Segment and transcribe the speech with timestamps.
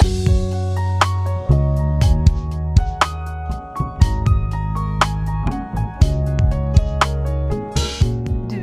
[0.00, 0.06] Du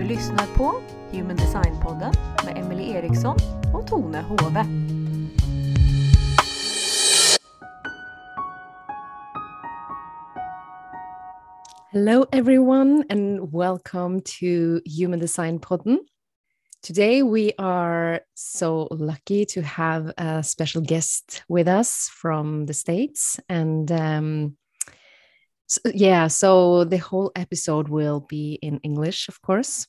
[0.04, 0.74] lyssnar på
[1.12, 2.14] Human Design-podden
[2.46, 3.38] med Emily Eriksson
[3.74, 4.66] och Tone Hove.
[11.92, 16.00] Hello, everyone, and welcome to Human Design Podden.
[16.88, 23.42] Today, we are so lucky to have a special guest with us from the States.
[23.50, 24.56] And um,
[25.66, 29.86] so, yeah, so the whole episode will be in English, of course.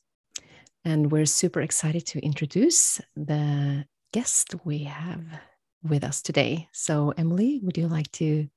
[0.85, 5.23] And we're super excited to introduce the guest we have
[5.85, 6.69] with us today.
[6.73, 8.49] So, Emily, would you like to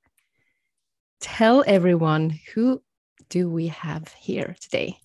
[1.20, 2.82] tell everyone who
[3.30, 4.98] do we have here today?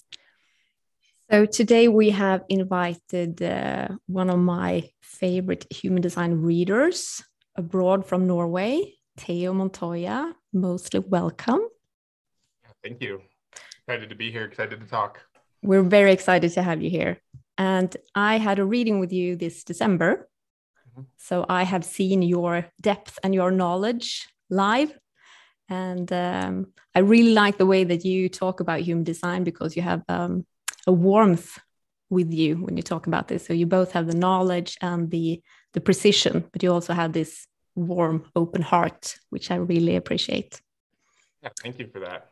[1.30, 7.20] So today we have invited uh, one of my favorite human design readers
[7.56, 10.34] abroad from Norway, Theo Montoya.
[10.52, 11.62] Mostly welcome.
[12.84, 13.22] Thank you.
[13.80, 15.20] Excited to be here, excited to talk.
[15.62, 17.20] We're very excited to have you here.
[17.58, 20.28] And I had a reading with you this December.
[20.96, 21.06] Mhm.
[21.16, 24.96] So I have seen your depth and your knowledge live.
[25.68, 29.82] And um, I really like the way that you talk about human design because you
[29.82, 30.46] have um,
[30.86, 31.58] a warmth
[32.10, 33.46] with you when you talk about this.
[33.46, 35.42] So you both have the knowledge and the
[35.72, 40.60] the precision, but you also have this warm, open heart, which I really appreciate.
[41.42, 42.30] Yeah, thank you for that.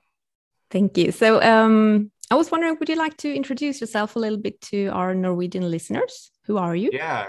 [0.70, 1.12] Thank you.
[1.12, 4.86] So um, I was wondering, would you like to introduce yourself a little bit to
[4.88, 6.30] our Norwegian listeners?
[6.46, 6.90] Who are you?
[6.92, 7.26] Yeah,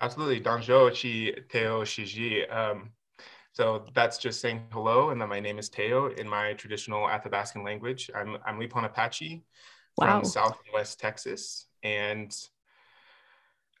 [0.00, 0.40] absolutely.
[0.40, 2.50] Danjo Chi Teo Shiji.
[2.50, 2.92] Um,
[3.52, 7.64] so that's just saying hello, and then my name is Teo in my traditional Athabascan
[7.64, 8.10] language.
[8.14, 9.44] I'm I'm Lipan Apache
[9.96, 10.20] Wow.
[10.20, 12.34] from Southwest Texas, and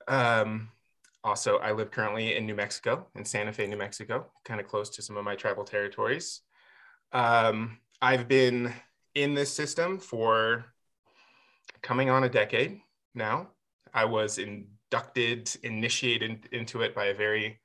[0.08, 0.68] um,
[1.22, 4.88] also I live currently in New Mexico, in Santa Fe, New Mexico, kind of close
[4.90, 6.42] to some of my tribal territories.
[7.12, 8.72] Um, I've been
[9.14, 10.66] in this system for
[11.82, 12.80] coming on a decade
[13.14, 13.48] now.
[13.92, 17.60] I was inducted, initiated into it by a very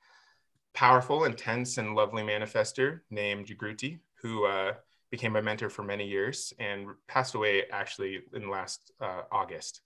[0.74, 4.74] powerful, intense, and lovely manifester named Jagruti, who uh,
[5.12, 9.82] became my mentor for many years and passed away actually in last uh, August.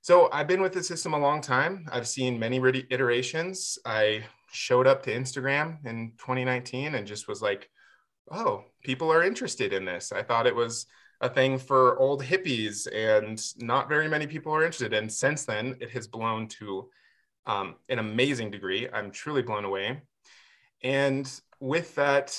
[0.00, 1.86] So I've been with the system a long time.
[1.90, 2.58] I've seen many
[2.90, 3.78] iterations.
[3.84, 7.68] I showed up to Instagram in 2019 and just was like,
[8.30, 10.12] oh, people are interested in this.
[10.12, 10.86] I thought it was
[11.20, 14.92] a thing for old hippies and not very many people are interested.
[14.92, 16.90] And since then, it has blown to
[17.46, 18.88] um, an amazing degree.
[18.92, 20.02] I'm truly blown away.
[20.82, 22.38] And with that,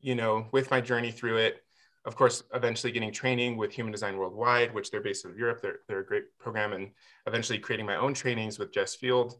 [0.00, 1.62] you know, with my journey through it,
[2.04, 5.60] of course, eventually getting training with Human Design Worldwide, which they're based of Europe.
[5.60, 6.90] They're, they're a great program, and
[7.26, 9.34] eventually creating my own trainings with Jess Field.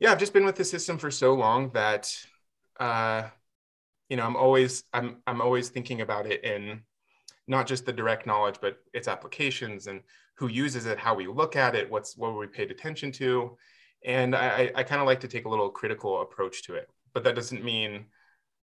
[0.00, 2.12] Yeah, I've just been with the system for so long that,
[2.80, 3.28] uh,
[4.08, 6.82] you know, I'm always I'm I'm always thinking about it in
[7.46, 10.00] not just the direct knowledge, but its applications and
[10.36, 13.56] who uses it, how we look at it, what's what we paid attention to,
[14.04, 16.88] and I, I kind of like to take a little critical approach to it.
[17.12, 18.06] But that doesn't mean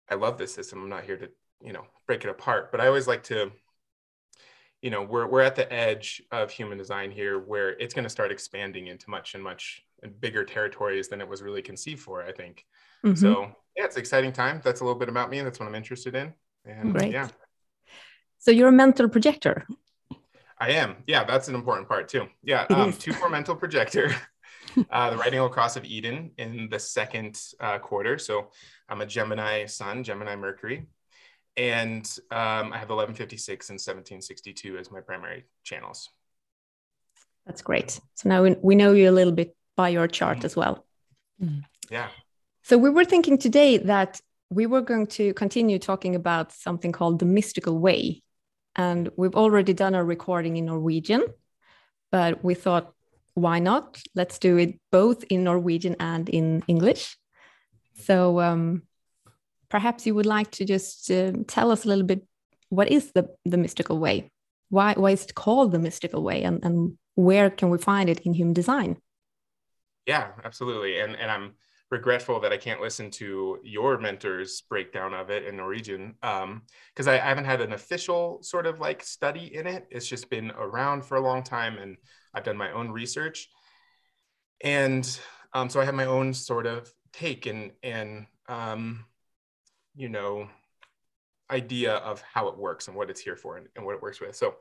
[0.10, 0.82] I love this system.
[0.82, 1.30] I'm not here to
[1.62, 3.52] you know break it apart, but I always like to
[4.82, 8.10] you know we're we're at the edge of human design here where it's going to
[8.10, 9.82] start expanding into much and much
[10.20, 12.66] bigger territories than it was really conceived for i think
[13.04, 13.18] Mhm.
[13.18, 15.74] so yeah it's an exciting time that's a little bit about me that's what i'm
[15.74, 16.34] interested in
[16.66, 17.12] and Great.
[17.12, 17.28] yeah
[18.38, 19.66] So you're a mental projector.
[20.60, 20.98] I am.
[21.08, 22.28] Yeah, that's an important part too.
[22.44, 24.14] Yeah, um, two four mental projector.
[24.92, 28.18] uh, the right angle cross of Eden in the second uh, quarter.
[28.18, 28.50] So
[28.90, 30.88] I'm a Gemini Sun, Gemini Mercury,
[31.58, 36.10] and um, I have 1156 and 1762 as my primary channels.
[37.46, 38.00] That's great.
[38.16, 40.46] So now we, we know you a little bit by your chart Mhm.
[40.46, 40.86] as well.
[41.92, 42.10] Yeah.
[42.64, 44.20] So we were thinking today that
[44.50, 48.24] we were going to continue talking about something called the mystical way.
[48.76, 51.24] And we've already done a recording in Norwegian,
[52.12, 52.95] but we thought,
[53.36, 54.02] why not?
[54.16, 57.18] Let's do it both in Norwegian and in English.
[57.94, 58.84] So um,
[59.70, 62.26] perhaps you would like to just uh, tell us a little bit
[62.70, 64.32] what is the, the mystical way?
[64.70, 66.44] Why, why is it called the mystical way?
[66.44, 68.98] And, and where can we find it in human design?
[70.06, 71.00] Yeah, absolutely.
[71.00, 71.54] And and I'm
[71.92, 77.14] regretful that I can't listen to your mentor's breakdown of it in Norwegian because I,
[77.14, 79.88] I haven't had an official sort of like study in it.
[79.90, 81.98] It's just been around for a long time, and
[82.36, 83.50] I've done my own research,
[84.64, 85.20] and
[85.54, 89.06] um, so I have my own sort of take and and um,
[89.96, 90.48] you know
[91.50, 94.20] idea of how it works and what it's here for and, and what it works
[94.20, 94.36] with.
[94.36, 94.56] So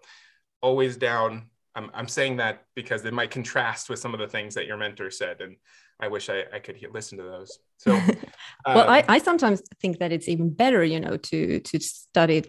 [0.63, 4.55] always down I'm, I'm saying that because it might contrast with some of the things
[4.55, 5.57] that your mentor said and
[6.01, 7.59] I wish I, I could listen to those.
[7.79, 7.93] So,
[8.67, 12.45] well, um, I, I sometimes think that it's even better, you know, to to study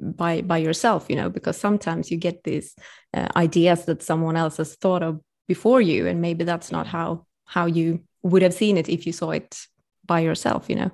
[0.00, 2.74] by by yourself, you know, because sometimes you get these
[3.14, 7.26] uh, ideas that someone else has thought of before you, and maybe that's not how
[7.44, 9.66] how you would have seen it if you saw it
[10.04, 10.90] by yourself, you know.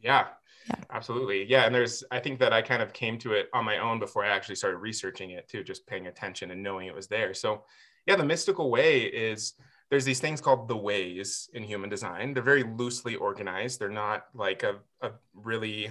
[0.00, 0.26] Yeah,
[0.68, 0.76] yeah.
[0.90, 1.44] Absolutely.
[1.44, 3.98] Yeah and there's i think that i kind of came to it on my own
[3.98, 7.34] before i actually started researching it too just paying attention and knowing it was there.
[7.34, 7.64] So
[8.06, 9.54] yeah the mystical way is
[9.90, 12.34] there's these things called the ways in human design.
[12.34, 13.80] They're very loosely organized.
[13.80, 15.90] They're not like a, a really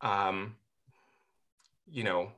[0.00, 0.54] um,
[1.90, 2.30] you know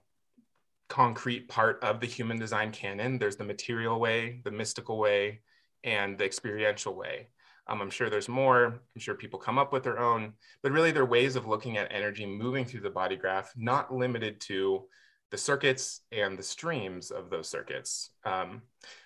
[0.89, 5.41] concrete part of the human design canon there's the material way the mystical way
[5.85, 7.29] and the experiential way
[7.69, 8.65] um, I'm sure there's more.
[8.67, 11.93] I'm sure people come up with their own, but really they're ways of looking at
[11.93, 14.87] energy moving through the body graph, not limited to
[15.31, 18.11] the circuits and the streams of those circuits.
[18.25, 18.63] Um,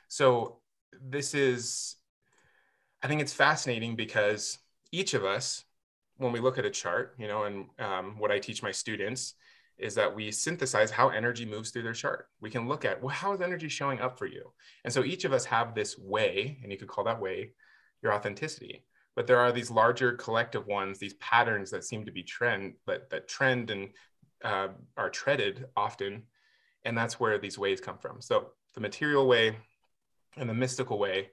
[0.07, 0.61] so
[1.01, 1.97] this is,
[3.03, 4.59] I think it's fascinating because
[4.93, 5.65] each of us,
[6.19, 9.35] when we look at a chart, you know, and um, what I teach my students
[9.83, 12.29] is that we synthesize how energy moves through their chart.
[12.41, 14.53] We can look at, well, how is energy showing up for you?
[14.85, 17.53] And so each of us have this way, and you could call that way,
[18.03, 18.85] your authenticity.
[19.15, 23.11] But there are these larger collective ones, these patterns that seem to be trend, that,
[23.11, 23.91] that trend and
[24.45, 26.23] uh, are treaded often.
[26.85, 28.21] And that's where these ways come from.
[28.21, 29.57] So the material way
[30.37, 31.31] and the mystical way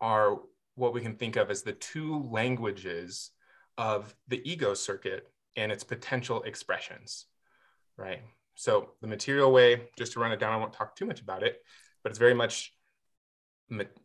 [0.00, 0.38] are
[0.74, 3.30] what we can think of as the two languages
[3.78, 7.26] of the ego circuit and its potential expressions,
[7.96, 8.20] right?
[8.54, 11.42] So the material way, just to run it down, I won't talk too much about
[11.42, 11.58] it,
[12.02, 12.72] but it's very much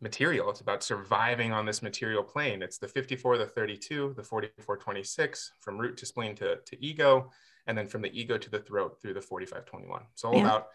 [0.00, 0.50] material.
[0.50, 2.62] It's about surviving on this material plane.
[2.62, 7.30] It's the 54, the 32, the 44, 26, from root to spleen to, to ego,
[7.66, 10.02] and then from the ego to the throat through the 45, 21.
[10.12, 10.40] It's all yeah.
[10.40, 10.66] about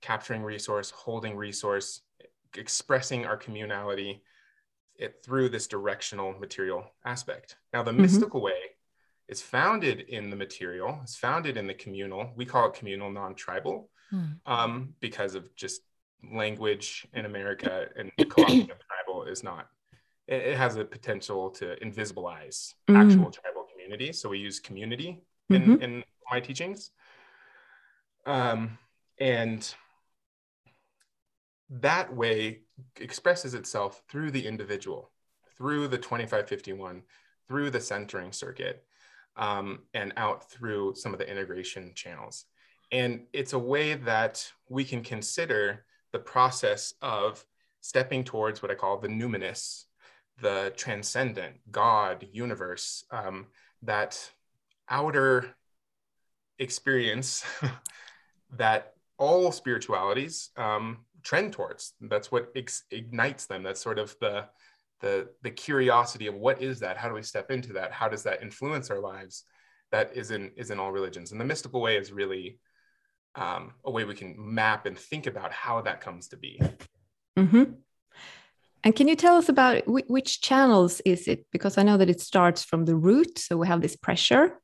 [0.00, 2.02] capturing resource, holding resource,
[2.56, 4.20] expressing our communality
[4.96, 7.56] it, through this directional material aspect.
[7.72, 8.02] Now, the mm-hmm.
[8.02, 8.54] mystical way
[9.28, 12.32] is founded in the material, it's founded in the communal.
[12.36, 14.36] We call it communal non-tribal mm.
[14.46, 15.82] um, because of just
[16.32, 19.68] language in America and co-opting of tribal is not.
[20.26, 22.96] It, it, has a potential to invisibilize mm.
[22.96, 24.12] actual tribal community.
[24.12, 25.82] So we use community in, mm-hmm.
[25.82, 26.90] in my teachings.
[28.26, 28.78] Um,
[29.18, 29.72] and
[31.70, 32.60] that way
[33.00, 35.10] expresses itself through the individual,
[35.56, 37.02] through the 2551,
[37.48, 38.84] through the centering circuit,
[39.36, 42.46] um, and out through some of the integration channels.
[42.92, 47.44] And it's a way that we can consider the process of
[47.80, 49.84] stepping towards what I call the numinous,
[50.40, 53.46] the transcendent, God, universe, um,
[53.82, 54.30] that
[54.88, 55.54] outer
[56.58, 57.44] experience
[58.56, 61.94] that all spiritualities um, trend towards.
[62.00, 62.54] That's what
[62.90, 63.62] ignites them.
[63.62, 64.46] That's sort of the,
[65.00, 66.96] the the curiosity of what is that?
[66.96, 67.92] How do we step into that?
[67.92, 69.44] How does that influence our lives?
[69.92, 71.32] That is in is in all religions.
[71.32, 72.58] And the mystical way is really
[73.34, 76.60] um, a way we can map and think about how that comes to be.
[77.38, 77.64] Mm-hmm.
[78.84, 81.44] And can you tell us about which channels is it?
[81.50, 84.60] Because I know that it starts from the root, so we have this pressure.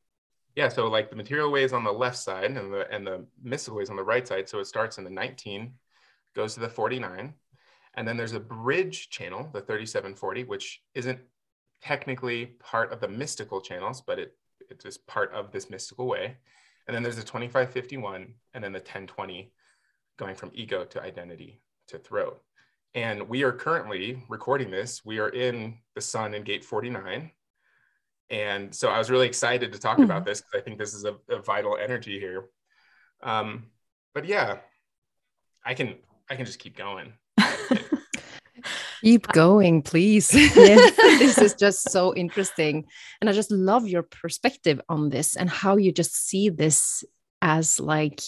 [0.54, 3.26] Yeah, so like the material way is on the left side, and the and the
[3.42, 4.48] mystical way is on the right side.
[4.48, 5.72] So it starts in the 19,
[6.34, 7.34] goes to the 49,
[7.94, 11.18] and then there's a bridge channel, the 3740, which isn't
[11.82, 14.36] technically part of the mystical channels, but it
[14.70, 16.36] it is part of this mystical way.
[16.86, 19.52] And then there's the 2551 and then the 1020
[20.18, 22.42] going from ego to identity to throat.
[22.94, 25.04] And we are currently recording this.
[25.04, 27.30] We are in the sun in gate 49.
[28.30, 30.04] And so I was really excited to talk mm-hmm.
[30.04, 32.46] about this because I think this is a, a vital energy here.
[33.22, 33.66] Um,
[34.14, 34.58] but yeah,
[35.64, 35.96] I can
[36.28, 37.12] I can just keep going.
[39.02, 40.32] Keep going, please.
[40.32, 40.96] Yes.
[41.18, 42.86] this is just so interesting.
[43.20, 47.04] And I just love your perspective on this and how you just see this
[47.40, 48.20] as like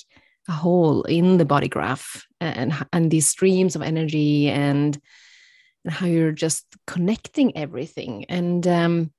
[0.49, 4.99] a whole in the body graph and, and these streams of energy and,
[5.85, 8.25] and how you're just connecting everything.
[8.29, 9.13] And um,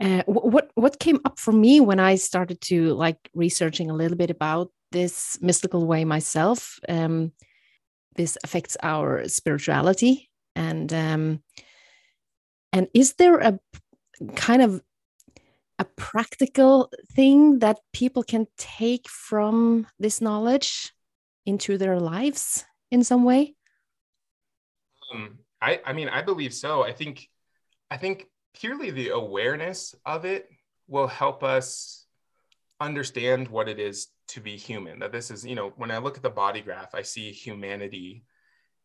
[0.00, 4.16] uh, what what came up for me when I started to like researching a little
[4.16, 7.32] bit about this mystical way myself um,
[8.18, 10.28] this affects our spirituality.
[10.54, 11.42] And um,
[12.72, 13.58] and is there a
[14.34, 14.82] kind of
[15.78, 20.92] a practical thing that people can take from this knowledge
[21.46, 23.54] into their lives in some way?
[25.14, 26.82] Um, I, I mean i believe so.
[26.82, 27.28] I think
[27.90, 30.50] i think purely the awareness of it
[30.88, 31.97] will help us
[32.80, 36.16] understand what it is to be human that this is you know when i look
[36.16, 38.24] at the body graph i see humanity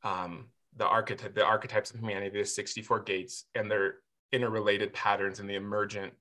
[0.03, 0.45] um,
[0.77, 3.95] the archetype, the archetypes of humanity, the 64 gates, and their
[4.31, 6.13] interrelated patterns and the emergent,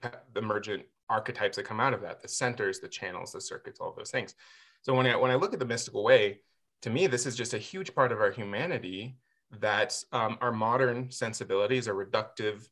[0.00, 3.94] the emergent archetypes that come out of that, the centers, the channels, the circuits, all
[3.96, 4.34] those things.
[4.82, 6.40] So when I when I look at the mystical way,
[6.82, 9.16] to me, this is just a huge part of our humanity
[9.60, 12.68] that um, our modern sensibilities, are reductive,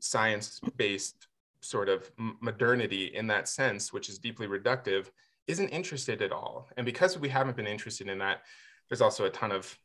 [0.00, 1.26] science-based
[1.64, 5.10] sort of modernity in that sense, which is deeply reductive,
[5.46, 6.68] isn't interested at all.
[6.76, 8.42] And because we haven't been interested in that,
[8.88, 9.76] there's also a ton of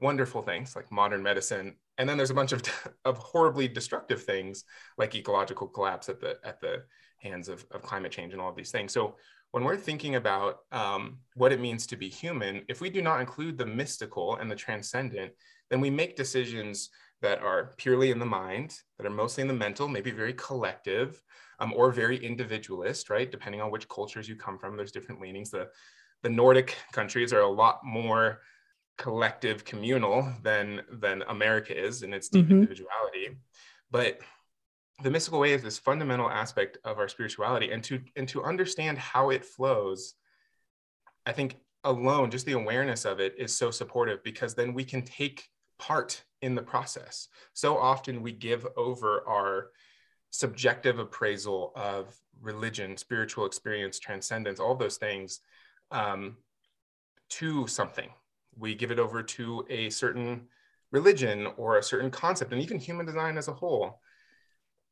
[0.00, 2.62] wonderful things like modern medicine and then there's a bunch of,
[3.04, 4.64] of horribly destructive things
[4.98, 6.82] like ecological collapse at the at the
[7.18, 9.16] hands of, of climate change and all of these things so
[9.52, 13.20] when we're thinking about um, what it means to be human if we do not
[13.20, 15.32] include the mystical and the transcendent
[15.70, 16.90] then we make decisions
[17.24, 21.22] that are purely in the mind that are mostly in the mental maybe very collective
[21.58, 23.30] um, or very individualist right?
[23.30, 25.50] Depending on which cultures you come from there's different leanings.
[25.50, 25.68] The
[26.22, 28.40] the nordic countries are a lot more
[28.98, 32.56] collective communal than than america is in its deep mm-hmm.
[32.56, 33.38] individuality.
[33.90, 34.20] But
[35.02, 38.96] the mystical way is this fundamental aspect of our spirituality and to and to understand
[38.98, 40.14] how it flows
[41.26, 45.02] i think alone just the awareness of it is so supportive because then we can
[45.02, 47.28] take part in the process.
[47.52, 49.70] So often we give over our
[50.30, 55.40] subjective appraisal of religion spiritual experience transcendence all those things
[55.90, 56.36] um,
[57.30, 58.10] to something.
[58.56, 60.48] We give it over to a certain
[60.90, 64.00] religion or a certain concept and even human design as a whole.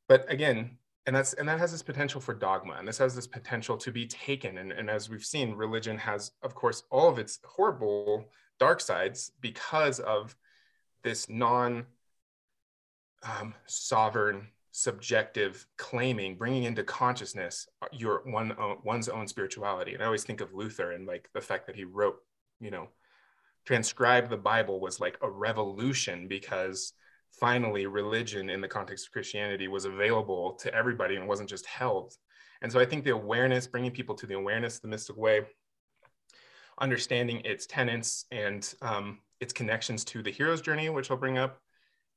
[0.09, 3.27] But again and that's and that has this potential for dogma and this has this
[3.27, 4.59] potential to be taken.
[4.59, 8.27] And, and as we've seen religion has of course all of its horrible
[8.59, 10.37] dark sides because of
[11.03, 11.87] this non
[13.23, 20.25] um, sovereign subjective claiming bringing into consciousness your one one's own spirituality and i always
[20.25, 22.17] think of luther and like the fact that he wrote
[22.59, 22.89] you know
[23.65, 26.93] transcribe the Bible was like a revolution because
[27.31, 32.15] finally religion in the context of Christianity was available to everybody and wasn't just held.
[32.61, 35.43] And so I think the awareness, bringing people to the awareness the mystic way,
[36.81, 41.61] understanding its tenets and um, its connections to the hero's journey, which I'll bring up,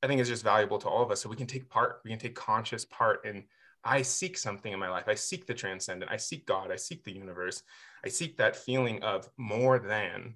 [0.02, 1.22] I think is just valuable to all of us.
[1.22, 3.44] So we can take part, we can take conscious part in
[3.84, 5.08] I seek something in my life.
[5.08, 6.12] I seek the transcendent.
[6.12, 6.72] I seek God.
[6.72, 7.62] I seek the universe.
[8.04, 10.36] I seek that feeling of more than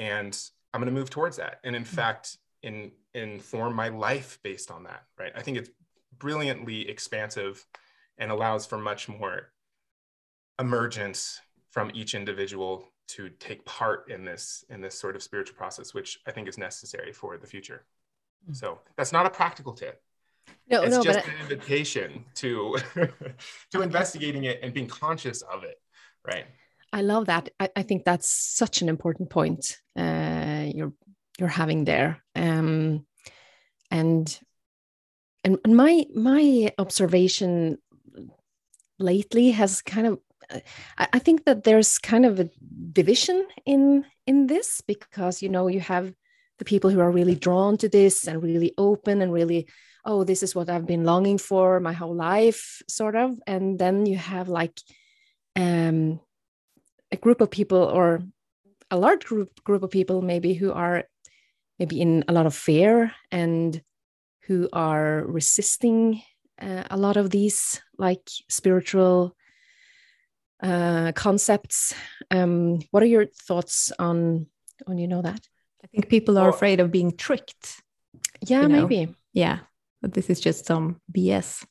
[0.00, 0.36] and
[0.74, 1.94] i'm going to move towards that and in mm-hmm.
[1.94, 5.70] fact in inform my life based on that right i think it's
[6.18, 7.64] brilliantly expansive
[8.18, 9.52] and allows for much more
[10.58, 15.94] emergence from each individual to take part in this in this sort of spiritual process
[15.94, 17.84] which i think is necessary for the future
[18.44, 18.54] mm-hmm.
[18.54, 20.02] so that's not a practical tip
[20.68, 22.76] no, it's no, just an invitation to
[23.70, 25.80] to investigating it and being conscious of it
[26.26, 26.46] right
[26.92, 27.50] I love that.
[27.58, 30.92] I, I think that's such an important point uh, you're
[31.38, 32.22] you're having there.
[32.34, 33.06] Um,
[33.90, 34.38] and
[35.44, 37.78] and my my observation
[38.98, 40.18] lately has kind of
[40.98, 42.50] I think that there's kind of a
[42.92, 46.12] division in in this because you know you have
[46.58, 49.68] the people who are really drawn to this and really open and really
[50.04, 53.38] oh this is what I've been longing for my whole life sort of.
[53.46, 54.80] And then you have like
[55.56, 56.20] um
[57.12, 58.22] a group of people or
[58.90, 61.04] a large group group of people maybe who are
[61.78, 63.82] maybe in a lot of fear and
[64.46, 66.22] who are resisting
[66.60, 69.34] uh, a lot of these like spiritual
[70.62, 71.94] uh, concepts
[72.30, 74.46] um, what are your thoughts on
[74.86, 75.40] on you know that
[75.84, 77.82] i think people are afraid of being tricked
[78.46, 78.86] yeah you know?
[78.86, 79.58] maybe yeah
[80.02, 81.64] but this is just some bs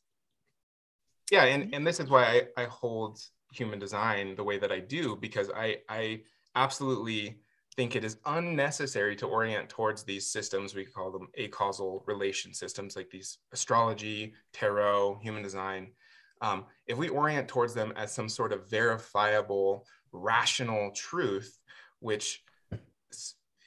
[1.32, 2.24] yeah and, and this is why
[2.58, 3.20] I, I hold
[3.52, 6.22] human design the way that I do because I I
[6.56, 7.40] absolutely
[7.76, 10.76] think it is unnecessary to orient towards these systems.
[10.76, 15.92] We call them a causal relation systems, like these astrology, tarot, human design.
[16.42, 21.58] Um, if we orient towards them as some sort of verifiable, rational truth,
[22.00, 22.44] which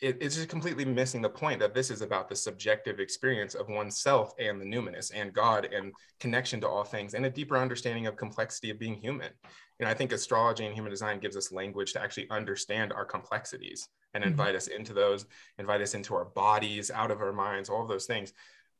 [0.03, 3.69] it, it's just completely missing the point that this is about the subjective experience of
[3.69, 8.09] oneself and the numinous and God and connection to all things and a deeper understanding
[8.09, 9.31] of complexity of being human.
[9.79, 13.05] You know, I think astrology and human design gives us language to actually understand our
[13.05, 14.33] complexities and mm-hmm.
[14.33, 14.57] invite mm-hmm.
[14.57, 15.25] us into those,
[15.59, 18.33] invite us into our bodies, out of our minds, all of those things.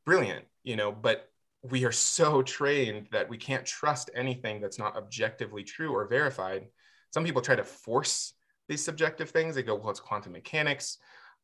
[0.05, 1.32] Brilliant, you know, but
[1.63, 6.67] we are so trained that we can't trust anything that's not objectively true or verified.
[7.11, 8.35] Some people try to force
[8.69, 9.55] these subjective things.
[9.55, 10.99] They go, well, it's quantum mechanics.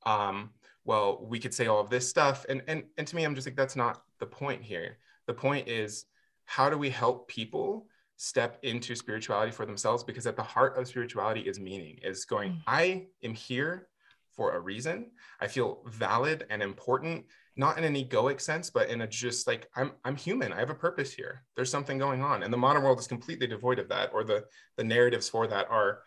[0.04, 0.50] Um,
[0.84, 2.46] well, we could say all of this stuff.
[2.48, 4.98] And, and, and to me, I'm just like, that's not the point here.
[5.26, 6.06] The point is,
[6.46, 10.02] how do we help people step into spirituality for themselves?
[10.02, 12.62] Because at the heart of spirituality is meaning, is going, mm.
[12.66, 13.88] I am here
[14.32, 15.10] for a reason.
[15.40, 17.26] I feel valid and important,
[17.59, 20.53] not in an egoic sense, but in a just like I'm I'm human.
[20.53, 21.43] I have a purpose here.
[21.57, 22.43] There's something going on.
[22.43, 24.45] And the modern world is completely devoid of that, or the
[24.77, 26.00] the narratives for that are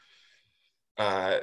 [0.97, 1.39] uh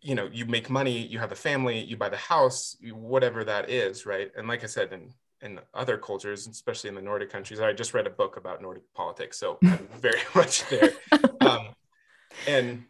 [0.00, 3.70] you know you make money you have a family you buy the house whatever that
[3.70, 5.12] is right and like i said in
[5.42, 8.82] in other cultures especially in the nordic countries i just read a book about nordic
[8.94, 10.92] politics so i'm very much there
[11.40, 11.68] um,
[12.46, 12.84] and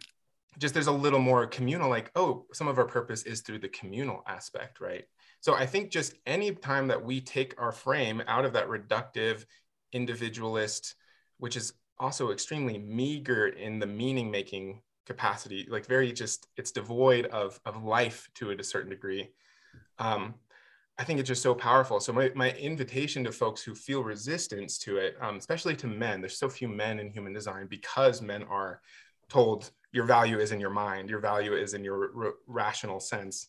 [0.58, 3.68] just there's a little more communal like oh some of our purpose is through the
[3.68, 5.04] communal aspect right
[5.44, 9.44] so i think just any time that we take our frame out of that reductive
[9.92, 10.94] individualist
[11.38, 17.26] which is also extremely meager in the meaning making capacity like very just it's devoid
[17.26, 19.28] of of life to a certain degree.
[19.98, 20.34] Um,
[20.98, 22.00] i think it's just so powerful.
[22.00, 26.20] So my, my invitation to folks who feel resistance to it um, especially to men
[26.20, 28.80] there's so few men in human design because men are
[29.28, 33.48] told your value is in your mind your value is in your rational sense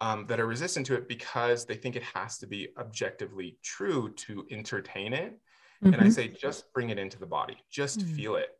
[0.00, 4.10] um, that are resistant to it because they think it has to be objectively true
[4.16, 5.32] to entertain it
[5.82, 5.92] mm-hmm.
[5.92, 6.10] and i mm-hmm.
[6.10, 8.14] say just bring it into the body just mm-hmm.
[8.14, 8.56] feel it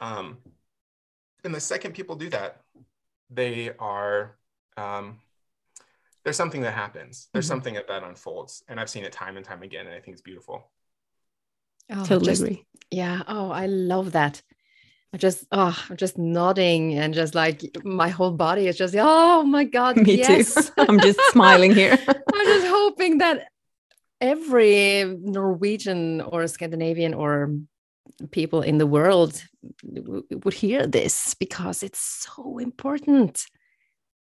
[0.00, 0.38] um,
[1.46, 2.60] and the second people do that,
[3.30, 4.36] they are
[4.76, 5.18] um,
[6.24, 7.28] there's something that happens.
[7.32, 7.52] There's mm-hmm.
[7.52, 10.14] something that, that unfolds, and I've seen it time and time again, and I think
[10.14, 10.68] it's beautiful.
[11.90, 12.64] Oh, totally just.
[12.90, 13.22] Yeah.
[13.28, 14.42] Oh, I love that.
[15.16, 19.44] I just oh, I'm just nodding and just like my whole body is just oh
[19.44, 19.96] my god.
[20.06, 20.52] Me yes.
[20.54, 20.72] too.
[20.76, 21.98] I'm just smiling here.
[22.06, 23.48] I'm just hoping that
[24.20, 27.54] every Norwegian or Scandinavian or
[28.30, 29.42] people in the world
[30.44, 33.46] would hear this because it's so important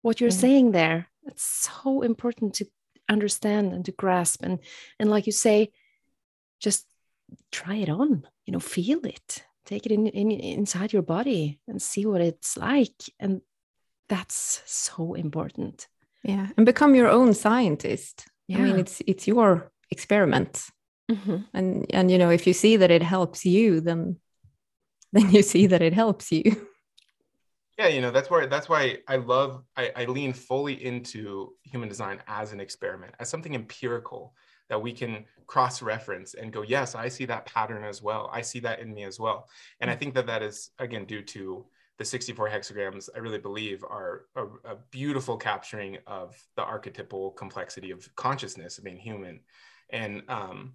[0.03, 2.65] what you're saying there it's so important to
[3.09, 4.61] understand and to grasp and
[4.99, 5.71] and like you say
[6.61, 6.87] just
[7.51, 11.81] try it on you know feel it take it in, in inside your body and
[11.81, 12.95] see what it's like.
[13.21, 13.40] And
[14.09, 15.88] that's so important.
[16.23, 18.26] Yeah and become your own scientist.
[18.49, 18.59] Yeah.
[18.59, 20.64] i mean it's it's your experiment.
[21.11, 21.37] Mm-hmm.
[21.52, 24.16] and and you know if you see that it helps you then
[25.13, 26.45] then you see that it helps you.
[27.78, 31.89] Yeah you know that's why that's why i love I, I lean fully into human
[31.89, 34.34] design as an experiment as something empirical
[34.73, 38.30] that we can cross reference and go yes i see that pattern as well.
[38.32, 39.49] I see that in me as well.
[39.80, 39.99] And i mm.
[39.99, 41.67] think that that is again due to
[41.99, 47.91] the 64 hexagrams i really believe are a, a beautiful capturing of the archetypal complexity
[47.91, 49.41] of consciousness of being human.
[49.91, 50.73] And um,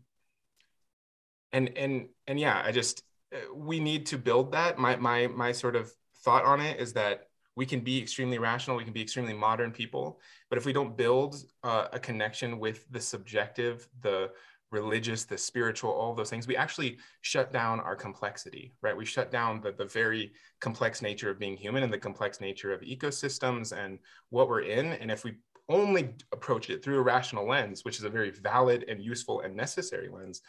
[1.52, 3.02] and and and yeah i just
[3.34, 4.78] uh, we need to build that.
[4.78, 5.92] My my my sort of
[6.24, 7.27] thought on it is that
[7.58, 10.96] we can be extremely rational we can be extremely modern people but if we don't
[10.96, 14.30] build uh, a connection with the subjective the
[14.72, 19.32] religious the spiritual all those things we actually shut down our complexity right we shut
[19.32, 23.76] down the, the very complex nature of being human and the complex nature of ecosystems
[23.76, 23.98] and
[24.30, 25.34] what we're in and if we
[25.70, 29.56] only approach it through a rational lens which is a very valid and useful and
[29.56, 30.42] necessary lens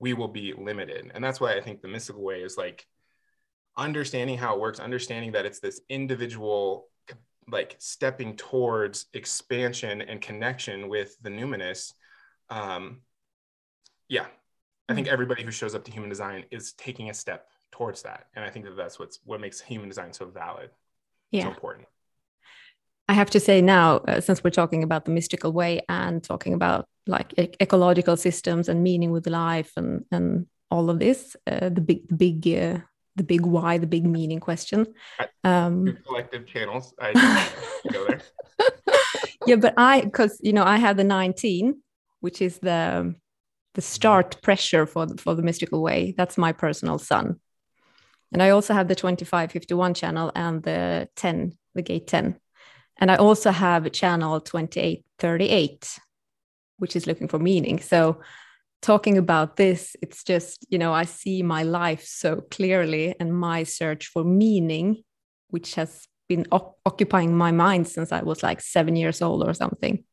[0.00, 1.12] we will be limited.
[1.14, 2.86] And that's why I think the mystical way is like
[3.76, 6.88] understanding how it works, understanding that it's this individual
[7.50, 11.92] like stepping towards expansion and connection with the numinous.
[12.48, 13.00] Um,
[14.08, 14.26] yeah,
[14.88, 15.12] I think hmm.
[15.12, 18.26] everybody who shows up to human design is taking a step towards that.
[18.34, 20.70] And I think that that's what's what makes human design so valid,
[21.30, 21.44] yeah.
[21.44, 21.86] so important.
[23.08, 26.54] I have to say now, uh, since we're talking about the mystical way and talking
[26.54, 31.80] about like ecological systems and meaning with life and and all of this, uh, the
[31.80, 32.78] big the big uh,
[33.16, 34.86] the big why, the big meaning question.
[35.44, 36.94] Um, collective channels.
[37.00, 37.12] I
[37.92, 38.20] go there.
[39.46, 41.82] yeah, but I because you know I have the 19,
[42.20, 43.14] which is the
[43.74, 46.14] the start pressure for the, for the mystical way.
[46.16, 47.40] That's my personal sun.
[48.32, 52.38] And I also have the 2551 channel and the 10, the gate 10.
[52.98, 55.98] And I also have channel 2838,
[56.78, 57.80] which is looking for meaning.
[57.80, 58.20] So
[58.82, 63.64] talking about this, it's just, you know, I see my life so clearly and my
[63.64, 65.02] search for meaning,
[65.48, 70.04] which has been occupying my mind since I was like seven years old or something.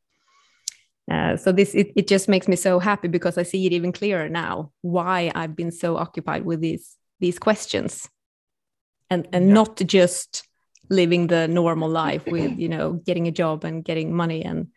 [1.10, 3.92] Uh, so this it, it just makes me so happy because I see it even
[3.92, 8.06] clearer now why I've been so occupied with these these questions
[9.08, 9.54] and and yeah.
[9.54, 10.46] not just
[10.90, 14.68] living the normal life with you know getting a job and getting money and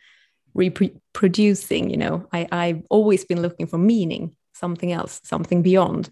[0.54, 6.10] reproducing you know I, i've always been looking for meaning something else something beyond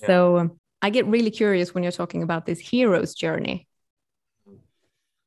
[0.00, 0.06] yeah.
[0.06, 3.66] so um, i get really curious when you're talking about this hero's journey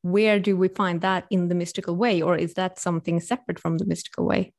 [0.03, 3.77] where do we find that in the mystical way or is that something separate from
[3.77, 4.53] the mystical way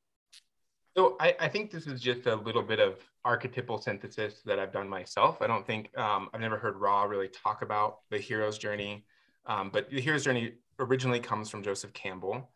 [0.97, 4.73] so I, I, think this is just a little bit of archetypal synthesis that I've
[4.73, 5.41] done myself.
[5.41, 9.05] I don't think um, I've never heard Ra really talk about the hero's journey
[9.45, 12.49] Um, but the hero's journey originally comes from Joseph Campbell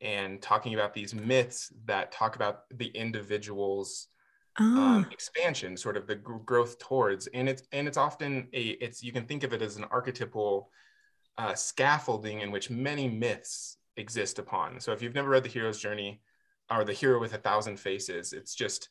[0.00, 4.08] and talking about these myths that talk about the individual's
[4.60, 8.60] Ah, um, expansion, sort of the gr- growth towards, and it's and it's often a
[8.80, 10.70] it's you can think of it as an archetypal
[11.38, 14.80] uh, scaffolding in which many myths exist upon.
[14.80, 16.20] So if you've never read the hero's journey
[16.70, 18.88] or the hero with a thousand faces, it's just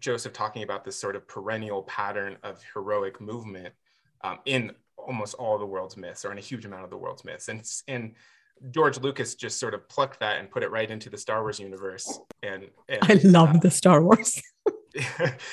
[0.00, 3.74] Joseph talking about this sort of perennial pattern of heroic movement
[4.22, 7.24] um, in almost all the world's myths or in a huge amount of the world's
[7.24, 8.14] myths, and and
[8.70, 11.58] George Lucas just sort of plucked that and put it right into the Star Wars
[11.58, 12.20] universe.
[12.42, 14.40] And, and I love the Star Wars.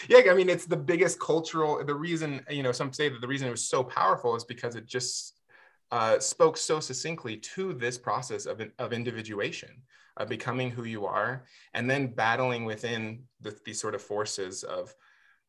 [0.09, 1.83] yeah, I mean, it's the biggest cultural.
[1.85, 4.75] The reason, you know, some say that the reason it was so powerful is because
[4.75, 5.39] it just
[5.91, 9.69] uh, spoke so succinctly to this process of, of individuation,
[10.17, 14.93] of becoming who you are, and then battling within the, these sort of forces of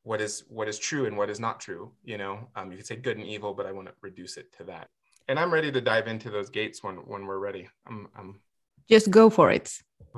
[0.04, 1.92] what is what is true and what is not true.
[2.04, 4.52] You know, um, you could say good and evil, but I want to reduce it
[4.58, 4.88] to that.
[5.28, 7.68] And I'm ready to dive into those gates when when we're ready.
[7.86, 8.40] I'm, I'm.
[8.88, 9.70] Just go for it.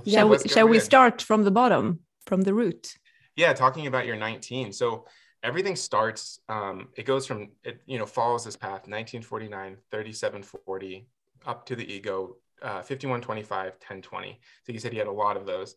[0.04, 2.94] yeah, shall we, shall we start from the bottom, from the root?
[3.36, 5.06] yeah talking about your 19 so
[5.42, 11.06] everything starts um, it goes from it you know follows this path 1949 3740
[11.46, 15.46] up to the ego uh, 5125 1020 so you said you had a lot of
[15.46, 15.76] those.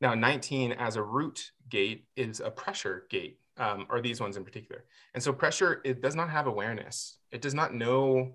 [0.00, 4.44] Now 19 as a root gate is a pressure gate um, or these ones in
[4.44, 4.84] particular.
[5.14, 7.18] And so pressure it does not have awareness.
[7.32, 8.34] It does not know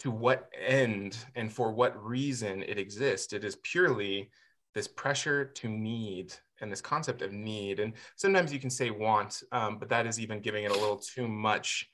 [0.00, 3.32] to what end and for what reason it exists.
[3.32, 4.30] It is purely
[4.74, 7.80] this pressure to need and this concept of need.
[7.80, 10.98] And sometimes you can say want um, but that is even giving it a little
[10.98, 11.88] too much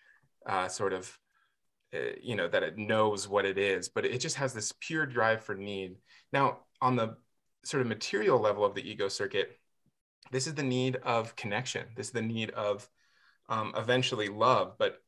[0.47, 1.19] uh, sort of
[1.95, 5.07] uh, you know that it knows what it is but it just has this pure
[5.07, 5.97] drive for need.
[6.33, 7.17] Now on the
[7.65, 9.59] sort of material level of the ego circuit
[10.33, 11.87] this is the need of connection.
[11.97, 12.89] This is the need of
[13.49, 14.99] um, eventually love but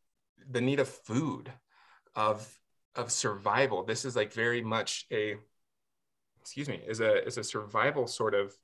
[0.51, 1.53] the need of food
[2.17, 2.58] of
[2.99, 3.85] of survival.
[3.85, 5.37] This is like very much a
[6.41, 8.55] excuse me is a is a survival sort of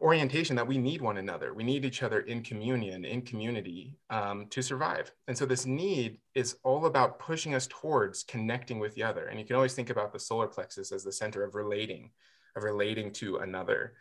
[0.00, 1.52] orientation that we need one another.
[1.52, 5.12] We need each other in communion in community um, to survive.
[5.28, 9.26] And so this need is all about pushing us towards connecting with the other.
[9.26, 12.10] And you can always think about the solar plexus as the center of relating
[12.56, 13.94] of relating to another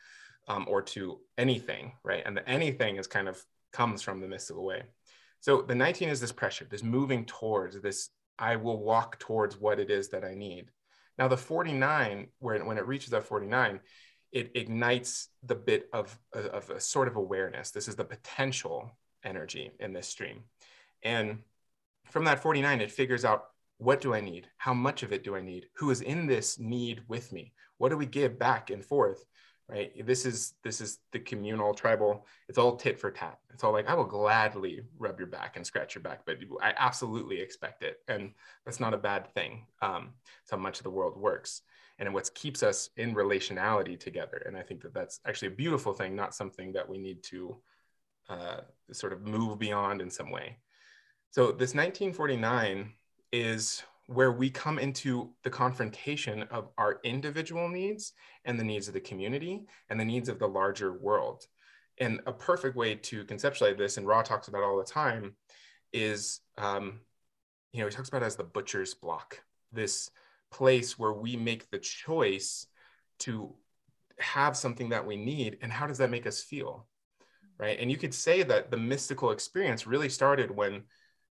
[0.48, 2.24] um, or to anything right?
[2.26, 3.42] And the anything is kind of
[3.72, 4.84] comes from the mystical way.
[5.42, 9.80] So the 19 is this pressure this moving towards this i will walk towards what
[9.80, 10.66] it is that i need
[11.18, 13.80] now the 49 where when it reaches that 49
[14.32, 17.72] it ignites the bit of, uh, of a sort of awareness.
[17.72, 18.92] This is the potential
[19.24, 20.44] energy in this stream.
[21.04, 21.40] And
[22.06, 23.46] from that 49, it figures out
[23.78, 24.48] what do I need?
[24.58, 25.68] How much of it do I need?
[25.78, 27.54] Who is in this need with me?
[27.78, 29.24] What do we give back and forth?
[29.70, 29.92] Right.
[30.04, 32.26] This is this is the communal tribal.
[32.48, 33.38] It's all tit for tat.
[33.54, 36.74] It's all like I will gladly rub your back and scratch your back, but I
[36.76, 38.32] absolutely expect it, and
[38.66, 39.68] that's not a bad thing.
[39.84, 41.62] Um, it's how much of the world works
[42.00, 44.42] and what keeps us in relationality together.
[44.46, 47.58] And I think that that's actually a beautiful thing, not something that we need to
[48.30, 50.58] uh, sort of move beyond in some way.
[51.32, 52.92] So this 1949
[53.32, 58.96] is where we come into the confrontation of our individual needs and the needs of
[58.96, 61.46] the community and the needs of the larger world.
[62.00, 65.36] And a perfect way to conceptualize this, and Ra talks about all the time,
[65.94, 67.02] is um,
[67.72, 69.44] you know he talks about as the butcher's block.
[69.72, 70.10] This
[70.50, 72.66] place where we make the choice
[73.20, 73.54] to
[74.18, 76.88] have something that we need and how does that make us feel
[77.58, 80.84] right and you could say that the mystical experience really started when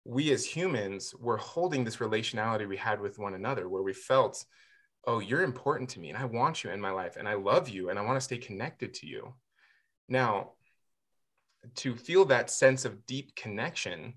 [0.07, 4.45] we as humans were holding this relationality we had with one another where we felt
[5.07, 7.69] oh you're important to me and i want you in my life and i love
[7.69, 9.35] you and i want to stay connected to you.
[10.09, 10.53] Now
[11.77, 14.15] to feel that sense of deep connection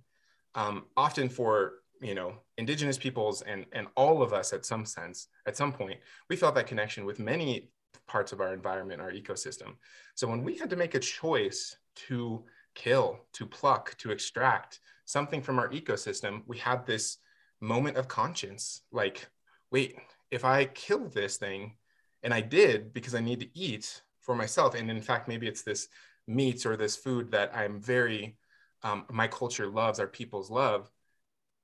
[0.53, 5.27] um, often for you know indigenous peoples and and all of us at some sense
[5.47, 5.99] at some point
[6.29, 7.71] we felt that connection with many
[8.07, 9.75] parts of our environment our ecosystem.
[10.15, 11.75] So when we had to make a choice
[12.07, 12.43] to
[12.83, 17.17] kill to pluck to extract something from our ecosystem we had this
[17.61, 18.81] moment of conscience.
[18.91, 19.27] Like
[19.71, 19.97] wait
[20.31, 21.75] if i kill this thing
[22.23, 25.63] and i did because i need to eat for myself and in fact maybe it's
[25.63, 25.87] this
[26.27, 28.37] meat or this food that i'm very
[28.81, 30.89] um, my culture loves our peoples love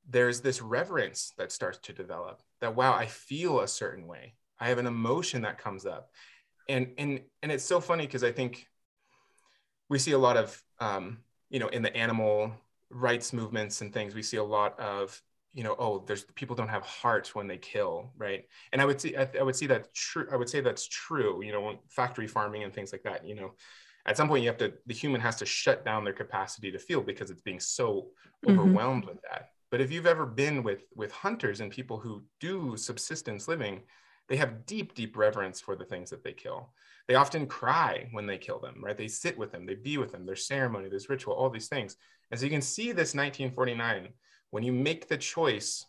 [0.10, 4.34] there's this reverence that starts to develop that wow i feel a certain way.
[4.60, 6.10] I have an emotion that comes up.
[6.70, 8.68] And and and it's so funny because i think
[9.90, 11.20] we see a lot of um,
[11.50, 12.52] you know in the animal
[12.90, 15.22] rights movements and things we see a lot of
[15.54, 19.00] you know oh there's people don't have heart when they kill right and i would
[19.02, 22.28] see i, I would see that true i would say that's true you know factory
[22.28, 23.54] farming and things like that you know
[24.06, 26.80] at some point you have to the human has to shut down their capacity to
[26.80, 28.10] feel because it's being so
[28.44, 28.52] Mhm.
[28.52, 32.78] overwhelmed with that But if you've ever been with, with hunters and people who do
[32.78, 33.82] subsistence living,
[34.28, 36.70] they have deep, deep reverence for the things that they kill.
[37.08, 38.98] They often cry when they kill them, right?
[38.98, 41.98] They sit with them, they be with them, there's ceremony, there's ritual, all these things.
[42.32, 44.10] And so you can see this 1949
[44.50, 45.86] when you make the choice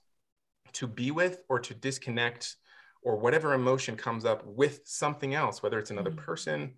[0.75, 2.57] to be with or to disconnect
[3.03, 6.25] or whatever emotion comes up with something else, whether it's another mm-hmm.
[6.25, 6.75] person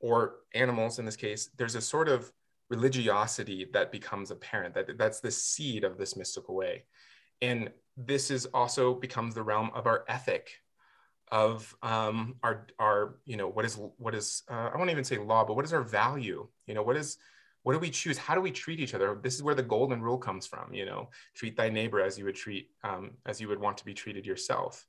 [0.00, 2.30] or animals in this case, there's a sort of
[2.68, 6.84] religiosity that becomes apparent that that's the seed of this mystical way
[7.40, 10.50] and this is also becomes the realm of our ethic
[11.30, 15.18] of um, our our you know what is what is uh, I won't even say
[15.18, 16.46] law, but what is our value?
[16.66, 17.18] You know what is
[17.62, 18.16] what do we choose?
[18.16, 19.18] How do we treat each other?
[19.22, 20.72] This is where the golden rule comes from.
[20.72, 23.84] You know, treat thy neighbor as you would treat um, as you would want to
[23.84, 24.86] be treated yourself,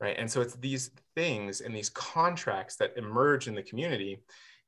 [0.00, 0.16] right?
[0.18, 4.22] And so it's these things and these contracts that emerge in the community,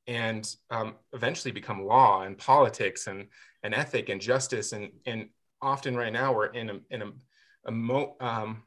[0.07, 3.29] and um, eventually become law and politics and
[3.63, 5.29] and ethic and justice and and
[5.65, 7.11] often right now we're in a in a,
[7.67, 8.63] a mo, um,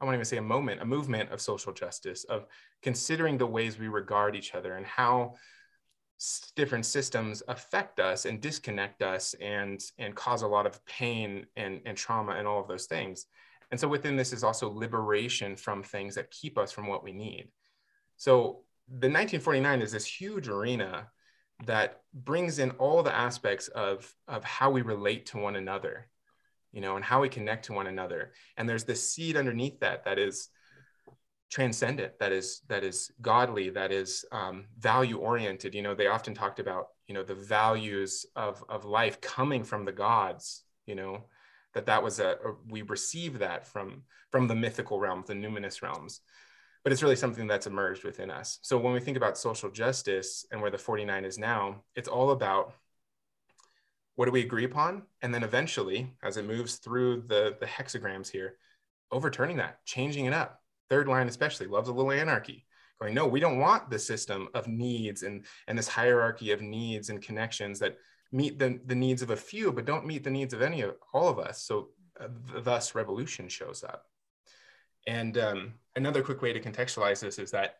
[0.00, 2.46] I won't even say a moment, a movement of social justice, of
[2.82, 5.34] considering the ways we regard each other and how
[6.54, 11.80] different systems affect us and disconnect us and and cause a lot of pain and,
[11.84, 13.26] and trauma and all of those things.
[13.70, 17.12] And so within this is also liberation from things that keep us from what we
[17.12, 17.48] need.
[18.16, 21.08] So the 1949 is this huge arena
[21.64, 26.08] that brings in all the aspects of, of how we relate to one another
[26.76, 28.32] you know, and how we connect to one another.
[28.58, 30.50] And there's this seed underneath that that is
[31.50, 35.74] transcendent, that is that is godly, that is um, value oriented.
[35.74, 39.86] You know, they often talked about you know the values of of life coming from
[39.86, 40.64] the gods.
[40.84, 41.24] You know,
[41.72, 45.80] that that was a, a we receive that from from the mythical realms, the numinous
[45.80, 46.20] realms.
[46.84, 48.58] But it's really something that's emerged within us.
[48.60, 52.32] So when we think about social justice and where the 49 is now, it's all
[52.32, 52.74] about
[54.16, 55.02] what do we agree upon?
[55.22, 58.56] And then eventually, as it moves through the, the hexagrams here,
[59.12, 60.60] overturning that, changing it up.
[60.88, 62.64] Third line, especially, loves a little anarchy.
[63.00, 67.10] Going, no, we don't want the system of needs and, and this hierarchy of needs
[67.10, 67.98] and connections that
[68.32, 70.94] meet the, the needs of a few, but don't meet the needs of any of
[71.12, 71.62] all of us.
[71.62, 72.28] So, uh,
[72.62, 74.06] thus, revolution shows up.
[75.06, 77.76] And um, another quick way to contextualize this is that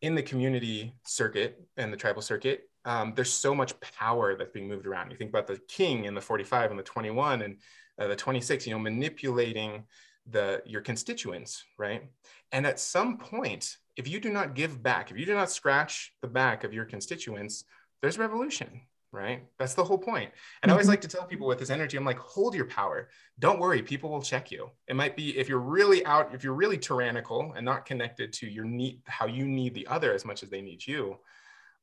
[0.00, 4.68] in the community circuit and the tribal circuit, um, there's so much power that's being
[4.68, 5.10] moved around.
[5.10, 7.56] You think about the king in the 45 and the 21 and
[8.00, 9.84] uh, the 26, you know, manipulating
[10.30, 12.04] the your constituents, right?
[12.52, 16.12] And at some point, if you do not give back, if you do not scratch
[16.22, 17.64] the back of your constituents,
[18.02, 19.44] there's revolution, right?
[19.58, 20.30] That's the whole point.
[20.62, 20.70] And.
[20.70, 20.92] I always mm-hmm.
[20.92, 23.08] like to tell people with this energy, I'm like, hold your power.
[23.40, 24.70] Don't worry, people will check you.
[24.86, 28.46] It might be if you're really out, if you're really tyrannical and not connected to
[28.46, 31.16] your need, how you need the other as much as they need you,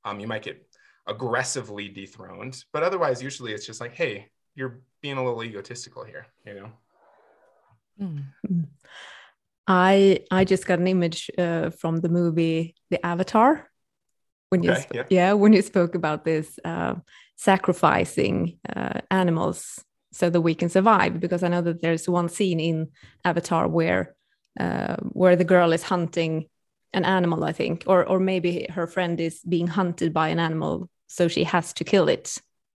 [0.05, 0.65] um, you might get
[1.07, 2.63] aggressively dethroned.
[2.71, 6.71] But otherwise, usually it's just like, hey, you're being a little egotistical here, you know?
[8.01, 8.67] Mm.
[9.67, 13.69] I I just got an image uh, from the movie The Avatar
[14.49, 15.03] when you okay, yeah.
[15.09, 15.33] yeah.
[15.33, 16.95] when you spoke about this uh,
[17.35, 22.59] sacrificing uh, animals so that we can survive because I know that there's one scene
[22.59, 22.89] in
[23.23, 24.15] Avatar where
[24.59, 26.49] uh, where the girl is hunting
[26.93, 30.89] an animal I think or or maybe her friend is being hunted by an animal
[31.07, 32.37] so she has to kill it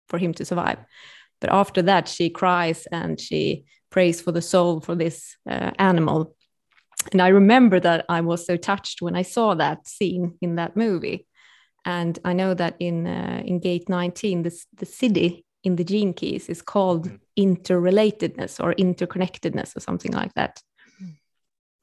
[0.07, 0.79] for him to survive
[1.41, 6.35] but after that she cries and she prays for the soul for this uh, animal
[7.11, 10.75] and i remember that i was so touched when i saw that scene in that
[10.75, 11.25] movie
[11.85, 16.13] and i know that in uh, in gate 19 this the siddhi in the gene
[16.13, 17.19] keys is called mm.
[17.39, 20.61] interrelatedness or interconnectedness or something like that.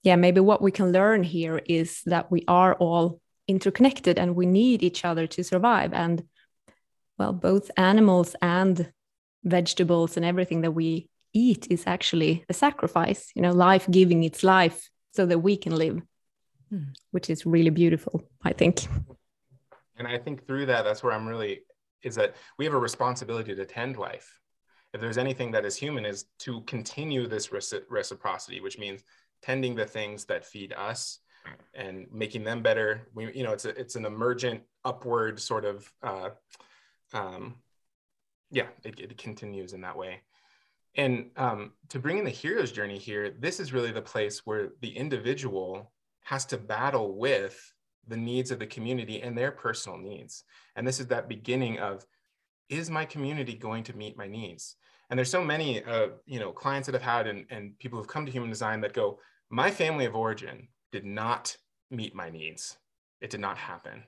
[0.02, 4.46] Yeah maybe what we can learn here is that we are all interconnected and we
[4.46, 5.92] need each other to survive.
[5.92, 6.22] And
[7.20, 8.92] well both animals and
[9.44, 14.42] vegetables and everything that we eat is actually a sacrifice you know life giving its
[14.42, 16.02] life so that we can live
[16.72, 16.86] mm.
[17.12, 18.74] which is really beautiful i think.
[19.98, 21.60] And i think through that that's where i'm really
[22.02, 24.28] is that we have a responsibility to tend life.
[24.94, 29.04] If there's anything that is human is to continue this reci- reciprocity which means
[29.42, 31.18] tending the things that feed us
[31.74, 35.90] and making them better we you know it's a, it's an emergent upward sort of
[36.02, 36.28] uh,
[37.12, 37.54] um,
[38.50, 40.20] yeah, it, it, continues in that way.
[40.96, 44.70] And um, to bring in the hero's journey here, this is really the place where
[44.80, 47.72] the individual has to battle with
[48.08, 50.44] the needs of the community and their personal needs.
[50.74, 52.04] And this is that beginning of,
[52.68, 54.76] is my community going to meet my needs?
[55.10, 58.08] And there's so many, uh, you know, clients that I've had and, and people who've
[58.08, 59.18] come to human design that go,
[59.50, 61.56] my family of origin did not
[61.90, 62.78] meet my needs.
[63.20, 64.04] It did not happen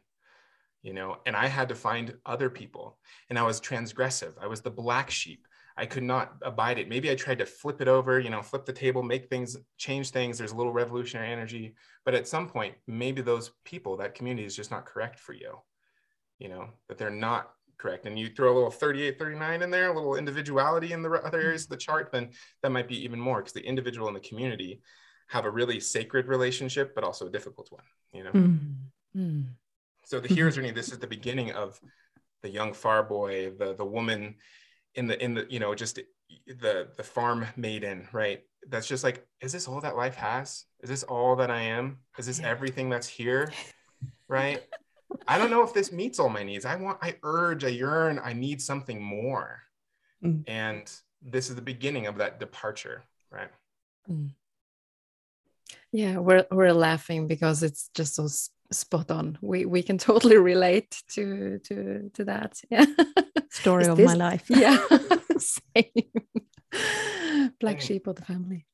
[0.85, 2.99] you know and i had to find other people
[3.31, 6.89] and i was transgressive i was the black sheep I could not abide it.
[6.89, 10.11] Maybe I tried to flip it over, you know, flip the table, make things, change
[10.11, 10.37] things.
[10.37, 11.75] There's a little revolutionary energy.
[12.05, 15.59] But at some point, maybe those people, that community is just not correct for you,
[16.39, 18.07] you know, that they're not correct.
[18.07, 21.41] And you throw a little 38, 39 in there, a little individuality in the other
[21.41, 22.31] areas of the chart, then
[22.63, 24.81] that might be even more because the individual and the community
[25.29, 28.31] have a really sacred relationship, but also a difficult one, you know?
[29.17, 29.47] Mm.
[30.05, 31.81] So the hero's journey, this is the beginning of
[32.43, 34.37] the young far boy, the, the woman
[34.95, 35.99] in the in the you know just
[36.47, 40.89] the the farm maiden right that's just like is this all that life has is
[40.89, 43.51] this all that i am is this everything that's here
[44.29, 44.63] right
[45.29, 46.65] i don't know if this meets all my needs.
[46.65, 49.63] I want i urge i yearn i need something more.
[50.25, 50.45] Mm.
[50.47, 53.51] and this is the beginning of that departure right?
[54.11, 54.31] Mm.
[55.91, 58.29] yeah we're we're laughing because it's just so
[58.73, 59.39] spot on.
[59.41, 62.61] We we can totally relate to to to that.
[62.71, 62.87] Yeah
[63.51, 64.45] story of my life.
[64.49, 64.79] Yeah
[65.39, 66.11] same.
[67.61, 68.67] Black sheep of the family.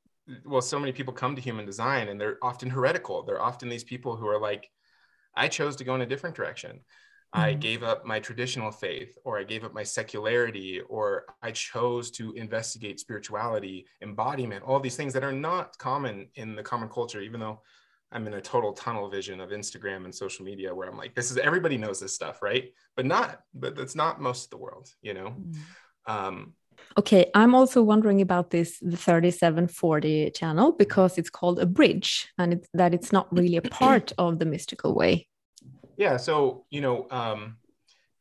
[0.45, 3.23] well so many people come to human design and they're often heretical.
[3.23, 4.71] They're often these people who are like
[5.39, 7.41] i chose to go in a different direction mm-hmm.
[7.41, 12.11] i gave up my traditional faith or i gave up my secularity or i chose
[12.11, 17.21] to investigate spirituality embodiment all these things that are not common in the common culture
[17.21, 17.61] even though
[18.11, 21.31] I'm in a total tunnel vision of Instagram and social media where I'm like, this
[21.31, 22.73] is everybody knows this stuff, right?
[22.97, 25.35] But not, but that's not most of the world, you know.
[25.37, 25.57] Mm.
[26.07, 26.55] Um,
[26.97, 32.55] okay, I'm also wondering about this the 3740 channel because it's called a bridge, and
[32.55, 35.29] it's, that it's not really a part of the mystical way.
[35.97, 37.57] Yeah, so you know, um,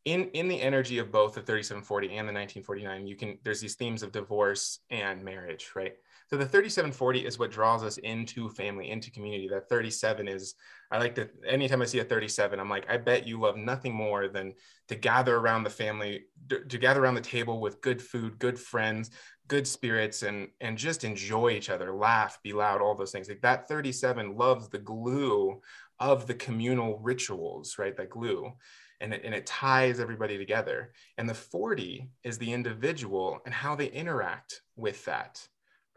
[0.06, 3.76] in in the energy of both the 3740 and the 1949, you can there's these
[3.76, 5.96] themes of divorce and marriage, right?
[6.30, 9.48] So the 3740 is what draws us into family, into community.
[9.48, 10.56] That 37 is,
[10.92, 13.94] I like to, anytime I see a 37, I'm like, I bet you love nothing
[13.94, 14.54] more than
[14.90, 19.12] to gather around the family, to gather around the table with good food, good friends,
[19.48, 23.30] good spirits, and, and just enjoy each other, laugh, be loud, all those things.
[23.30, 25.62] Like that 37 loves the glue
[25.98, 27.96] of the communal rituals, right?
[27.96, 28.52] That glue.
[29.00, 30.92] And it, and it ties everybody together.
[31.18, 35.48] And the 40 is the individual and how they interact with that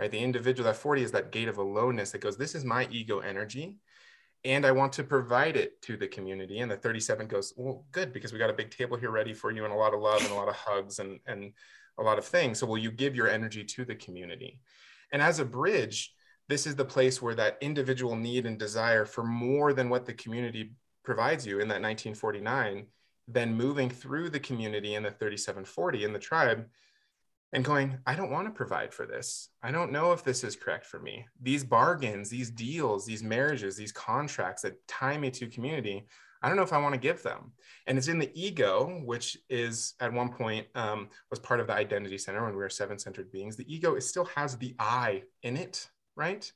[0.01, 0.11] right?
[0.11, 3.19] The individual, that 40 is that gate of aloneness that goes, this is my ego
[3.19, 3.77] energy.
[4.43, 6.61] And I want to provide it to the community.
[6.61, 9.51] And the 37 goes, well, good, because we got a big table here ready for
[9.51, 11.53] you and a lot of love and a lot of hugs and, and
[11.99, 12.59] a lot of things.
[12.59, 14.59] So will you give your energy to the community?
[15.13, 16.15] And as a bridge,
[16.49, 20.15] this is the place where that individual need and desire for more than what the
[20.15, 20.73] community
[21.05, 22.87] provides you in that 1949,
[23.29, 26.67] then moving through the community in the 3740 in the tribe
[27.53, 29.49] and going, I don't want to provide for this.
[29.63, 31.27] I don't know if this is correct for me.
[31.43, 36.07] These bargains, these deals, these marriages, these contracts that tie me to community,
[36.43, 37.53] I don't know if I want to give them.
[37.87, 41.75] And it's in the ego, which is at one point um, was part of the
[41.75, 43.57] identity center when we were seven centered beings.
[43.57, 46.51] The ego it still has the I in it, right?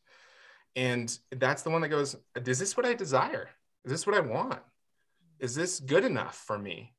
[0.76, 3.48] And that's the one that goes, is this what I desire?
[3.84, 4.60] Is this what I want?
[5.38, 6.94] Is this good enough for me?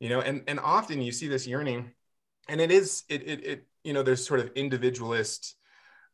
[0.00, 1.92] You know, and, and often you see this yearning
[2.48, 5.56] and it is it, it, it you know there's sort of individualist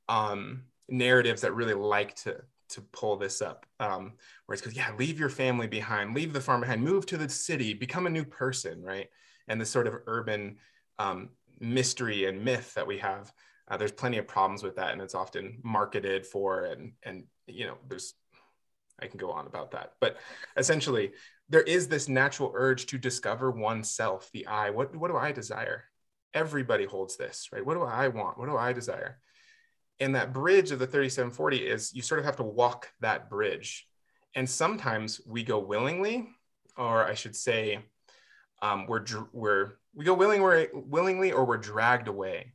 [0.09, 2.37] um, narratives that really like to
[2.71, 4.12] to pull this up um,
[4.47, 7.29] where it's because yeah leave your family behind leave the farm behind move to the
[7.29, 9.09] city become a new person right?
[9.49, 10.57] And this sort of urban
[10.99, 13.33] um, mystery and myth that we have
[13.68, 17.66] uh, there's plenty of problems with that and it's often marketed for and and you
[17.66, 18.14] know there's
[19.01, 19.92] i can go on about that.
[20.01, 20.16] But
[20.57, 21.12] essentially
[21.49, 24.71] there is this natural urge to discover oneself the i.
[24.71, 25.85] What, what do i desire
[26.35, 27.64] everybody holds this, right?
[27.64, 28.38] What do I want?
[28.38, 29.18] What do I desire?
[30.01, 33.87] And that bridge of the 3740 is you sort of have to walk that bridge.
[34.35, 36.29] And sometimes we go willingly,
[36.77, 37.81] or I should say,
[38.62, 42.53] um, we're, we're, we go willing, we're, willingly or we're dragged away.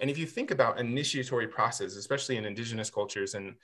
[0.00, 3.54] And if you think about initiatory process, especially in indigenous cultures, and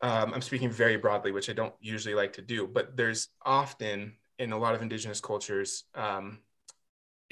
[0.00, 4.14] um, I'm speaking very broadly, which I don't usually like to do, but there's often
[4.38, 6.38] in a lot of indigenous cultures, um,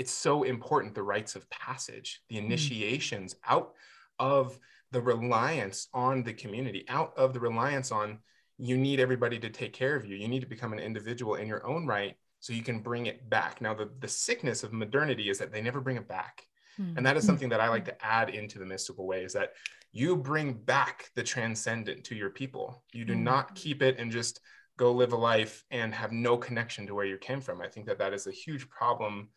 [0.00, 2.44] it's so important the rites of passage the mm.
[2.46, 3.38] initiations mm.
[3.48, 3.72] out
[4.18, 4.58] of
[4.92, 8.18] the reliance on the community out of the reliance on
[8.56, 11.46] you need everybody to take care of you you need to become an individual in
[11.46, 15.28] your own right so you can bring it back now the, the sickness of modernity
[15.28, 16.46] is that they never bring it back
[16.80, 16.96] mm.
[16.96, 19.52] and that is something that i like to add into the mystical way is that
[19.92, 23.22] you bring back the transcendent to your people you do mm.
[23.22, 24.40] not keep it and just
[24.78, 27.84] go live a life and have no connection to where you came from i think
[27.84, 29.28] that that is a huge problem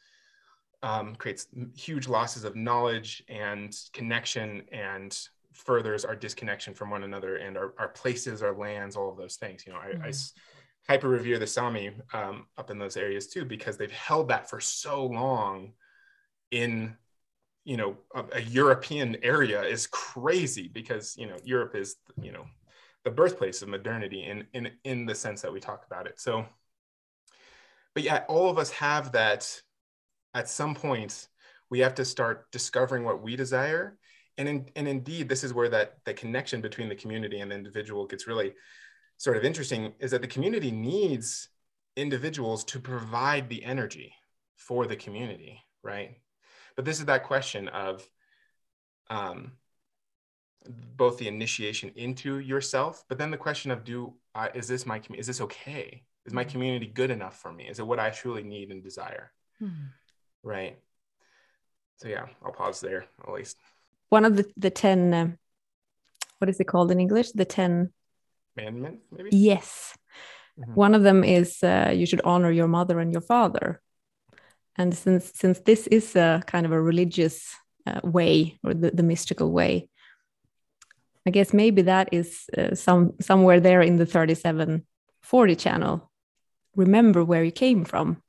[0.83, 5.17] um, creates huge losses of knowledge and connection and
[5.53, 9.37] furthers our disconnection from one another and our, our places, our lands, all of those
[9.37, 9.65] things.
[9.65, 10.03] You know, I, mm-hmm.
[10.03, 10.11] I
[10.91, 14.59] hyper revere the Sami um, up in those areas too, because they've held that for
[14.59, 15.73] so long
[16.51, 16.95] in
[17.65, 22.45] you know a, a, European area is crazy because you know Europe is you know
[23.05, 26.19] the birthplace of modernity in in in the sense that we talk about it.
[26.19, 26.45] So,
[27.93, 29.61] but yeah, all of us have that.
[30.33, 31.27] At some point,
[31.69, 33.97] we have to start discovering what we desire,
[34.37, 37.55] and in, and indeed, this is where that the connection between the community and the
[37.55, 38.53] individual gets really
[39.17, 39.93] sort of interesting.
[39.99, 41.49] Is that the community needs
[41.95, 44.13] individuals to provide the energy
[44.55, 46.17] for the community, right?
[46.75, 48.07] But this is that question of
[49.09, 49.53] um,
[50.95, 55.01] both the initiation into yourself, but then the question of do uh, is this my
[55.15, 56.03] is this okay?
[56.25, 56.49] Is my hmm.
[56.49, 57.67] community good enough for me?
[57.67, 59.31] Is it what I truly need and desire?
[59.59, 59.89] Hmm.
[60.43, 60.77] Right.
[61.97, 63.57] So yeah, I'll pause there at least.
[64.09, 65.31] One of the the ten, uh,
[66.39, 67.31] what is it called in English?
[67.31, 67.93] The ten
[68.55, 69.29] commandments, maybe.
[69.31, 69.97] Yes.
[70.59, 70.75] Mm-hmm.
[70.75, 73.81] One of them is uh, you should honor your mother and your father.
[74.75, 79.03] And since since this is a kind of a religious uh, way or the, the
[79.03, 79.89] mystical way,
[81.25, 86.11] I guess maybe that is uh, some somewhere there in the 3740 channel.
[86.75, 88.22] Remember where you came from.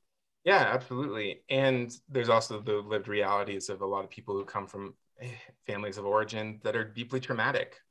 [0.45, 1.41] Yeah, absolutely.
[1.49, 5.29] And there's also the lived realities of a lot of people who come from eh,
[5.65, 7.81] families of origin that are deeply traumatic,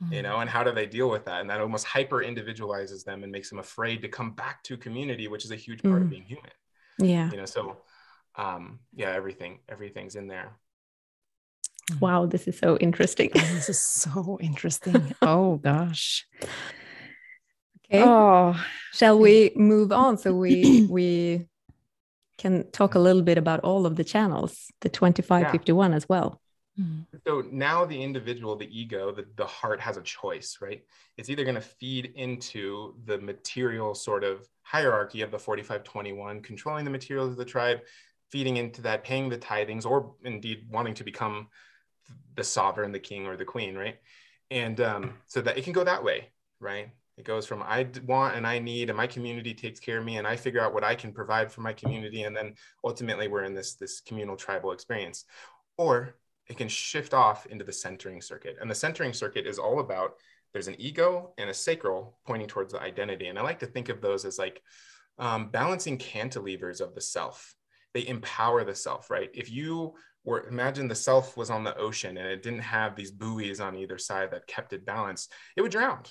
[0.00, 0.12] mm-hmm.
[0.14, 1.40] you know, and how do they deal with that?
[1.40, 5.26] And that almost hyper individualizes them and makes them afraid to come back to community,
[5.26, 6.04] which is a huge part mm-hmm.
[6.04, 6.50] of being human.
[6.98, 7.30] Yeah.
[7.32, 7.78] You know, so
[8.36, 10.56] um, yeah, everything, everything's in there.
[11.90, 12.00] Mm.
[12.00, 13.30] Wow, this is so interesting.
[13.34, 15.14] this is so interesting.
[15.22, 16.26] oh gosh.
[17.86, 18.04] Okay.
[18.04, 18.56] Oh,
[18.92, 21.48] shall we move on so we we
[22.44, 25.96] can talk a little bit about all of the channels, the 2551 yeah.
[25.96, 26.40] as well.
[26.76, 27.00] Hmm.
[27.26, 30.82] So now the individual, the ego, the, the heart has a choice, right?
[31.16, 36.84] It's either going to feed into the material sort of hierarchy of the 4521, controlling
[36.84, 37.80] the materials of the tribe,
[38.30, 41.48] feeding into that, paying the tithings, or indeed wanting to become
[42.36, 43.96] the sovereign, the king, or the queen, right?
[44.50, 46.28] And um, so that it can go that way,
[46.60, 46.90] right?
[47.16, 50.16] It goes from I want and I need, and my community takes care of me,
[50.16, 53.44] and I figure out what I can provide for my community, and then ultimately we're
[53.44, 55.24] in this this communal tribal experience.
[55.76, 56.16] Or
[56.48, 60.14] it can shift off into the centering circuit, and the centering circuit is all about
[60.52, 63.88] there's an ego and a sacral pointing towards the identity, and I like to think
[63.88, 64.60] of those as like
[65.18, 67.54] um, balancing cantilevers of the self.
[67.92, 69.30] They empower the self, right?
[69.34, 69.94] If you
[70.24, 73.76] were imagine the self was on the ocean and it didn't have these buoys on
[73.76, 76.02] either side that kept it balanced, it would drown,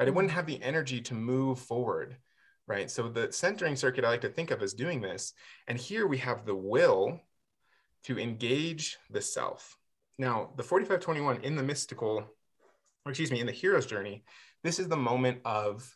[0.00, 0.08] right?
[0.08, 0.36] It wouldn't mm-hmm.
[0.36, 2.16] have the energy to move forward,
[2.66, 2.90] right?
[2.90, 5.34] So the centering circuit I like to think of as doing this.
[5.68, 7.20] And here we have the will
[8.04, 9.76] to engage the self.
[10.18, 12.24] Now, the 4521 in the mystical,
[13.04, 14.24] or excuse me, in the hero's journey,
[14.64, 15.94] this is the moment of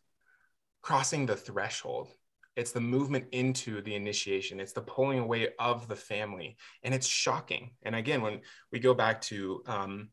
[0.83, 2.09] crossing the threshold
[2.57, 7.07] it's the movement into the initiation it's the pulling away of the family and it's
[7.07, 8.41] shocking and again when
[8.71, 10.11] we go back to um,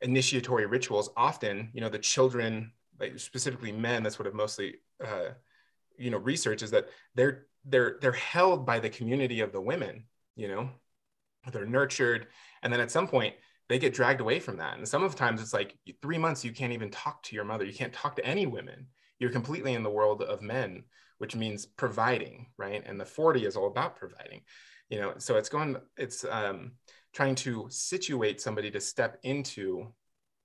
[0.00, 5.28] initiatory rituals often you know the children like specifically men that's what i've mostly uh,
[5.96, 10.04] you know research is that they're they're they're held by the community of the women
[10.38, 10.70] you know?
[11.52, 12.28] They're nurtured
[12.62, 13.34] and then at some point
[13.68, 14.78] they get dragged away from that.
[14.78, 17.44] And some of the times it's like three months you can't even talk to your
[17.44, 17.64] mother.
[17.64, 18.86] You can't talk to any women.
[19.18, 20.84] You're completely in the world of men
[21.18, 22.84] which means providing, right?
[22.86, 24.42] And the 40 is all about providing,
[24.88, 26.74] you know, so it's going, it's um,
[27.12, 29.92] trying to situate somebody to step into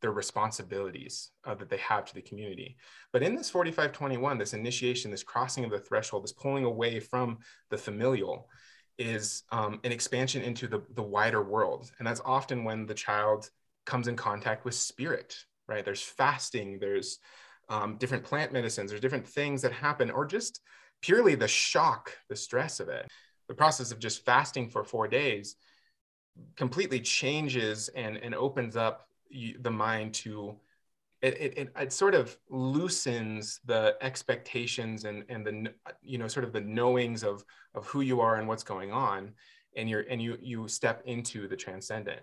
[0.04, 2.76] their responsibilities uh, that they have to the community.
[3.14, 7.40] But in this 4521, this initiation, this crossing of the threshold, this pulling away from
[7.70, 8.50] the familial
[8.98, 11.90] is um, an expansion into the, the wider world.
[11.98, 13.50] And that's often when the child
[13.86, 15.38] comes in contact with spirit,
[15.70, 15.86] right?
[15.86, 17.20] There's fasting, there's
[17.70, 20.60] um, different plant medicines, there's different things that happen, or just
[21.02, 23.08] purely the shock, the stress of it.
[23.48, 25.56] The process of just fasting for four days
[26.58, 29.08] completely changes and, and opens up
[29.60, 30.56] the mind to
[31.22, 36.52] it, it, it, sort of loosens the expectations and, and the you know sort of
[36.52, 39.32] the knowings of of who you are and what's going on
[39.78, 42.22] and you're and you you step into the transcendent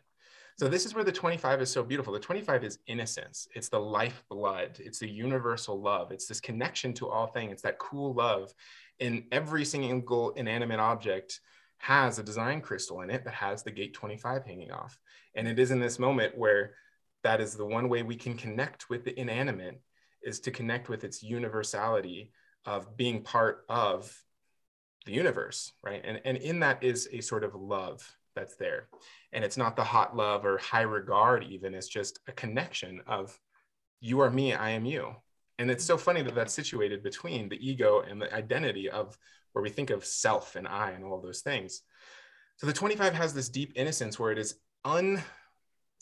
[0.60, 2.12] so this is where the 25 is so beautiful.
[2.12, 3.48] The 25 is innocence.
[3.54, 4.78] It's the lifeblood.
[4.78, 6.12] It's the universal love.
[6.12, 7.52] It's this connection to all things.
[7.52, 8.52] It's that cool love.
[8.98, 11.40] In every single inanimate object
[11.78, 14.98] has a design crystal in it that has the gate 25 hanging off.
[15.34, 16.74] And it is in this moment where
[17.22, 19.80] that is the one way we can connect with the inanimate
[20.22, 22.32] is to connect with its universality
[22.64, 24.14] of being part of
[25.06, 26.02] the universe, right?
[26.04, 28.88] And, and in that is a sort of love that's there.
[29.32, 31.74] And it's not the hot love or high regard, even.
[31.74, 33.38] It's just a connection of
[34.00, 35.14] you are me, I am you.
[35.58, 39.16] And it's so funny that that's situated between the ego and the identity of
[39.52, 41.82] where we think of self and I and all those things.
[42.56, 45.22] So the 25 has this deep innocence where it is un,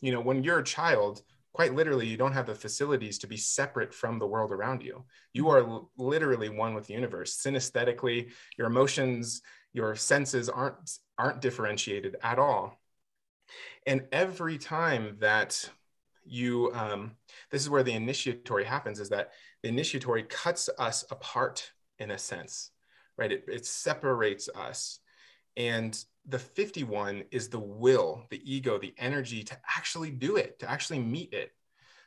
[0.00, 1.22] you know, when you're a child,
[1.52, 5.04] quite literally, you don't have the facilities to be separate from the world around you.
[5.32, 7.36] You are l- literally one with the universe.
[7.36, 9.42] Synesthetically, your emotions,
[9.72, 12.78] your senses aren't aren't differentiated at all.
[13.86, 15.68] And every time that
[16.24, 17.12] you, um,
[17.50, 19.32] this is where the initiatory happens, is that
[19.62, 22.70] the initiatory cuts us apart in a sense,
[23.16, 23.32] right?
[23.32, 25.00] It, it separates us.
[25.56, 30.70] And the 51 is the will, the ego, the energy to actually do it, to
[30.70, 31.52] actually meet it.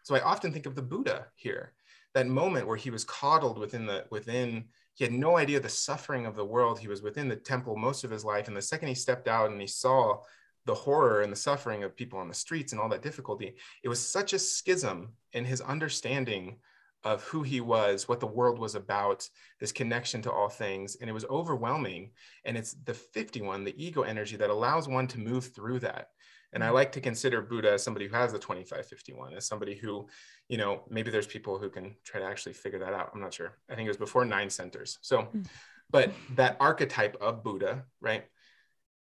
[0.03, 1.73] So I often think of the Buddha here,
[2.13, 4.65] that moment where he was coddled within the within
[4.95, 6.79] he had no idea the suffering of the world.
[6.79, 8.47] He was within the temple most of his life.
[8.47, 10.19] And the second he stepped out and he saw
[10.65, 13.89] the horror and the suffering of people on the streets and all that difficulty, it
[13.89, 16.57] was such a schism in his understanding
[17.03, 19.27] of who he was, what the world was about,
[19.59, 20.97] this connection to all things.
[20.99, 22.11] And it was overwhelming.
[22.45, 26.09] And it's the 51, the ego energy, that allows one to move through that.
[26.53, 26.73] And I mm.
[26.73, 30.07] like to consider Buddha as somebody who has the 2551, as somebody who,
[30.49, 33.11] you know, maybe there's people who can try to actually figure that out.
[33.13, 33.57] I'm not sure.
[33.69, 34.99] I think it was before nine centers.
[35.01, 35.45] So, mm.
[35.89, 38.25] but that archetype of Buddha, right?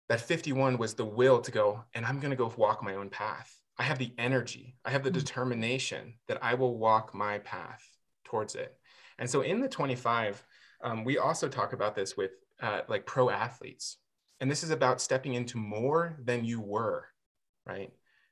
[0.10, 3.10] That 51 was the will to go, and I'm going to go walk my own
[3.10, 3.54] path.
[3.80, 5.19] I have the energy, I have the mm-hmm.
[5.19, 7.84] determination that I will walk my path
[8.23, 8.75] towards it.
[9.19, 10.43] And so in the 25,
[10.84, 13.97] um, we also talk about this with uh, like pro athletes.
[14.39, 17.05] And this is about stepping into more than you were,
[17.65, 17.91] right?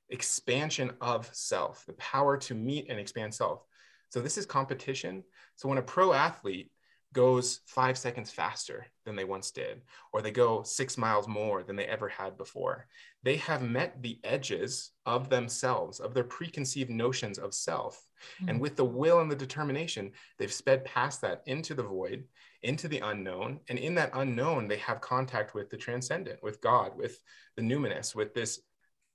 [0.09, 3.63] Expansion of self, the power to meet and expand self.
[4.09, 5.23] So this is competition.
[5.55, 6.71] So when a pro athlete
[7.16, 11.78] goes five seconds faster than they once did, or they go six miles more than
[11.78, 12.88] they ever had before.
[13.24, 18.05] They have met the edges of themselves, of their preconceived notions of self.
[18.41, 18.49] Mm-hmm.
[18.49, 22.26] And with the will and the determination, they've sped past that into the void,
[22.63, 23.61] into the unknown.
[23.70, 27.18] And in that unknown, they have contact with the transcendent, with God, with
[27.55, 28.59] the numinous, with this.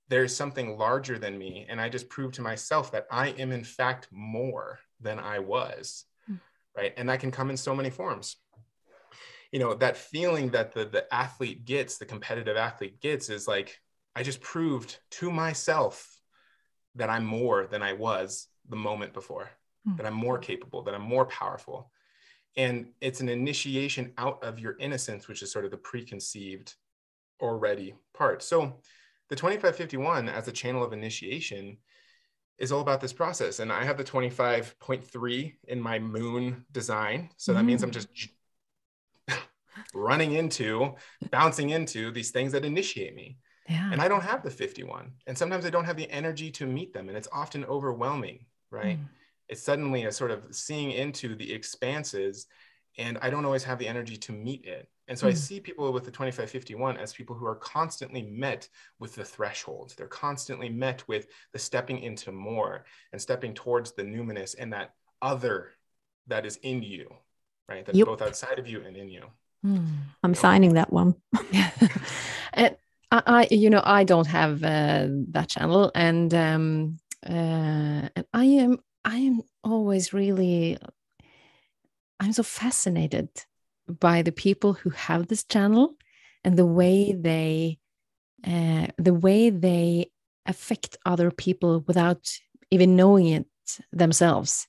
[0.09, 1.67] There's something larger than me.
[1.69, 6.05] And I just proved to myself that I am, in fact, more than I was
[6.75, 6.93] right?
[6.97, 8.37] And that can come in so many forms.
[9.51, 13.79] You know, that feeling that the, the athlete gets, the competitive athlete gets, is like,
[14.15, 16.07] I just proved to myself
[16.95, 19.49] that I'm more than I was the moment before,
[19.87, 19.97] mm.
[19.97, 21.91] that I'm more capable, that I'm more powerful.
[22.57, 26.75] And it's an initiation out of your innocence, which is sort of the preconceived
[27.41, 28.43] already part.
[28.43, 28.79] So
[29.29, 31.77] the 2551 as a channel of initiation
[32.61, 33.59] is all about this process.
[33.59, 37.31] And I have the 25.3 in my moon design.
[37.37, 37.65] So that mm.
[37.65, 37.93] means I'm mm.
[37.93, 38.29] just
[39.95, 40.93] running into,
[41.31, 43.39] bouncing into these things that initiate me.
[43.67, 43.89] Yeah.
[43.91, 45.11] And I don't have the 51.
[45.25, 47.09] And sometimes I don't have the energy to meet them.
[47.09, 48.99] And it's often overwhelming, right?
[48.99, 49.05] Mm.
[49.49, 52.45] It's suddenly a sort of seeing into the expanses.
[52.99, 54.87] And I don't always have the energy to meet it.
[55.11, 55.31] And so mm.
[55.31, 55.39] I hmm.
[55.39, 59.93] see people with the 2551 as people who are constantly met with the thresholds.
[59.93, 64.93] They're constantly met with the stepping into more and stepping towards the numinous and that
[65.21, 65.71] other
[66.27, 67.13] that is in you,
[67.67, 67.85] right?
[67.85, 68.07] That's yep.
[68.07, 69.25] both outside of you and in you.
[69.65, 69.85] Mm.
[70.23, 71.15] I'm signing that one.
[72.53, 72.77] and
[73.11, 78.79] I, you know, I don't have uh, that channel, and um, uh, and I am,
[79.03, 80.77] I am always really,
[82.21, 83.27] I'm so fascinated
[83.99, 85.95] by the people who have this channel
[86.43, 87.79] and the way they
[88.45, 90.11] uh, the way they
[90.47, 92.27] affect other people without
[92.71, 93.45] even knowing it
[93.91, 94.67] themselves.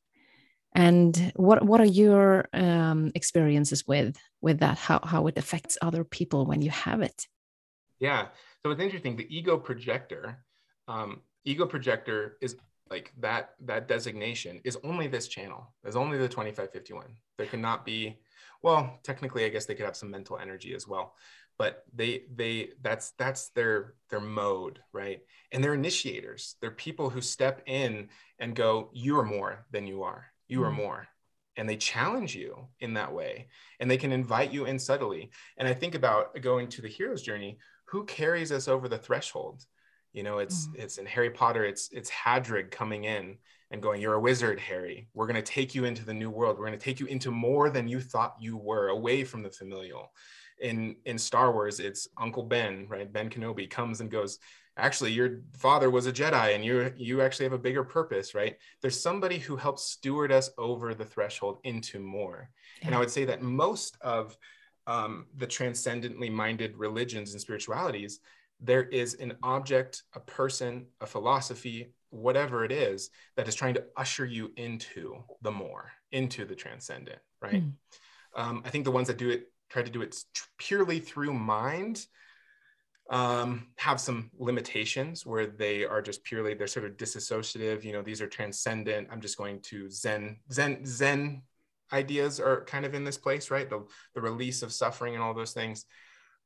[0.74, 4.78] And what what are your um, experiences with with that?
[4.78, 7.26] How how it affects other people when you have it?
[7.98, 8.28] Yeah.
[8.62, 10.44] So it's interesting the ego projector
[10.88, 12.56] um, ego projector is
[12.90, 15.72] like that that designation is only this channel.
[15.82, 18.18] There's only the 2551 there cannot be
[18.62, 21.14] well technically i guess they could have some mental energy as well
[21.58, 25.20] but they they that's that's their their mode right?
[25.52, 26.56] And they're initiators.
[26.60, 28.08] They're people who step in
[28.38, 30.26] and go you are more than you are.
[30.48, 30.66] You mm.
[30.66, 31.08] are more.
[31.56, 33.48] And they challenge you in that way
[33.78, 35.30] and they can invite you in subtly.
[35.58, 37.58] And i think about going to the hero's journey.
[37.86, 39.64] Who carries us over the threshold?
[40.12, 40.76] You know it's mm.
[40.76, 43.38] it's in harry potter it's it's Hagrid coming in
[43.72, 45.08] and going, You're a wizard, Harry.
[45.14, 46.58] We're going to take you into the new world.
[46.58, 49.50] We're going to take you into more than you thought you were, away from the
[49.50, 50.12] familial.
[50.60, 53.10] In, in Star Wars, it's Uncle Ben, right?
[53.10, 54.38] Ben Kenobi comes and goes,
[54.76, 58.56] Actually, your father was a Jedi and you, you actually have a bigger purpose, right?
[58.80, 62.48] There's somebody who helps steward us over the threshold into more.
[62.80, 62.86] Yeah.
[62.86, 64.36] And I would say that most of
[64.86, 68.20] um, the transcendently minded religions and spiritualities,
[68.60, 73.84] there is an object, a person, a philosophy, whatever it is that is trying to
[73.96, 77.64] usher you into the more, into the transcendent, right?
[77.64, 77.72] Mm.
[78.36, 80.14] Um, I think the ones that do it try to do it
[80.58, 82.06] purely through mind.
[83.10, 87.84] um, have some limitations where they are just purely they're sort of disassociative.
[87.84, 89.08] You know, these are transcendent.
[89.10, 91.42] I'm just going to Zen Zen Zen
[91.92, 93.68] ideas are kind of in this place, right?
[93.68, 93.84] The
[94.14, 95.84] the release of suffering and all those things,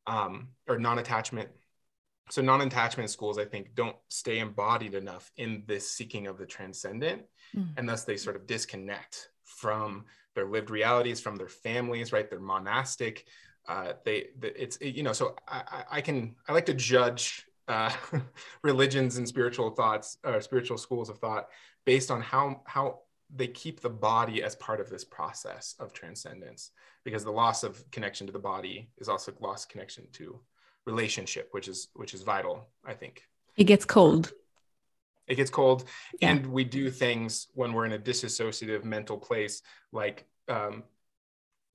[0.07, 1.51] um, or non-attachment.
[2.31, 7.23] So non-attachment schools, I think, don't stay embodied enough in this seeking of the transcendent,
[7.57, 7.69] mm.
[7.77, 10.05] and thus they sort of disconnect from
[10.35, 12.29] their lived realities, from their families, right?
[12.29, 13.27] They're monastic
[13.69, 17.93] uh, they it's you know so I, I can I like to judge uh,
[18.63, 21.49] religions and spiritual thoughts or spiritual schools of thought
[21.85, 23.01] based on how how
[23.35, 26.71] they keep the body as part of this process of transcendence
[27.05, 30.39] because the loss of connection to the body is also lost connection to
[30.87, 33.23] relationship which is which is vital i think
[33.57, 34.33] it gets cold
[35.27, 35.85] it gets cold
[36.21, 36.31] yeah.
[36.31, 39.63] and we do things when we're in a disassociative mental place
[39.93, 40.85] like um,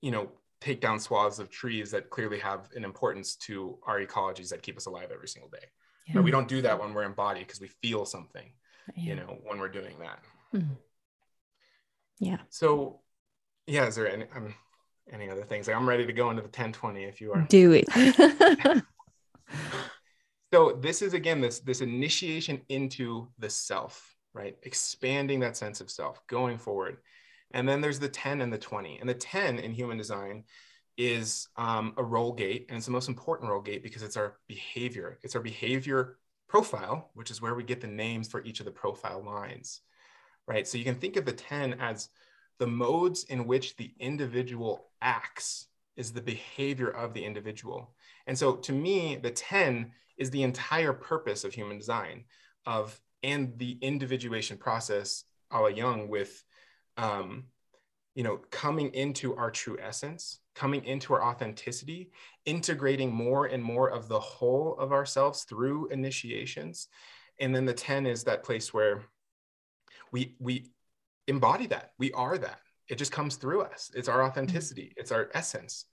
[0.00, 0.30] you know
[0.62, 4.76] take down swaths of trees that clearly have an importance to our ecologies that keep
[4.76, 5.66] us alive every single day.
[6.06, 6.14] Yeah.
[6.14, 8.52] But we don't do that when we're embodied because we feel something,
[8.94, 9.02] yeah.
[9.02, 10.20] you know, when we're doing that.
[10.54, 10.76] Mm.
[12.20, 12.38] Yeah.
[12.48, 13.00] So,
[13.66, 14.54] yeah, is there any, um,
[15.10, 15.66] any other things?
[15.66, 17.44] Like I'm ready to go into the 1020 if you are.
[17.48, 17.88] Do it.
[20.52, 24.56] so this is again this this initiation into the self, right?
[24.62, 26.98] Expanding that sense of self, going forward.
[27.54, 28.98] And then there's the 10 and the 20.
[28.98, 30.44] And the 10 in human design
[30.96, 32.66] is um, a role gate.
[32.68, 35.18] And it's the most important role gate because it's our behavior.
[35.22, 38.72] It's our behavior profile, which is where we get the names for each of the
[38.72, 39.80] profile lines,
[40.46, 40.68] right?
[40.68, 42.10] So you can think of the 10 as
[42.58, 47.94] the modes in which the individual acts is the behavior of the individual.
[48.26, 52.24] And so to me, the 10 is the entire purpose of human design
[52.66, 56.42] of and the individuation process a la Jung with
[56.96, 57.44] um,
[58.14, 62.10] you know, coming into our true essence, coming into our authenticity,
[62.44, 66.88] integrating more and more of the whole of ourselves through initiations.
[67.40, 69.04] And then the 10 is that place where
[70.10, 70.66] we we
[71.26, 71.92] embody that.
[71.98, 72.60] We are that.
[72.88, 73.90] It just comes through us.
[73.94, 75.86] It's our authenticity, it's our essence.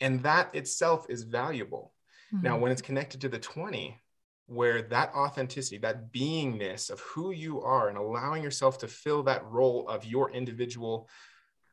[0.00, 1.92] And that itself is valuable.
[2.32, 2.44] Mm-hmm.
[2.44, 3.98] Now, when it's connected to the 20,
[4.46, 9.44] where that authenticity, that beingness of who you are, and allowing yourself to fill that
[9.44, 11.08] role of your individual,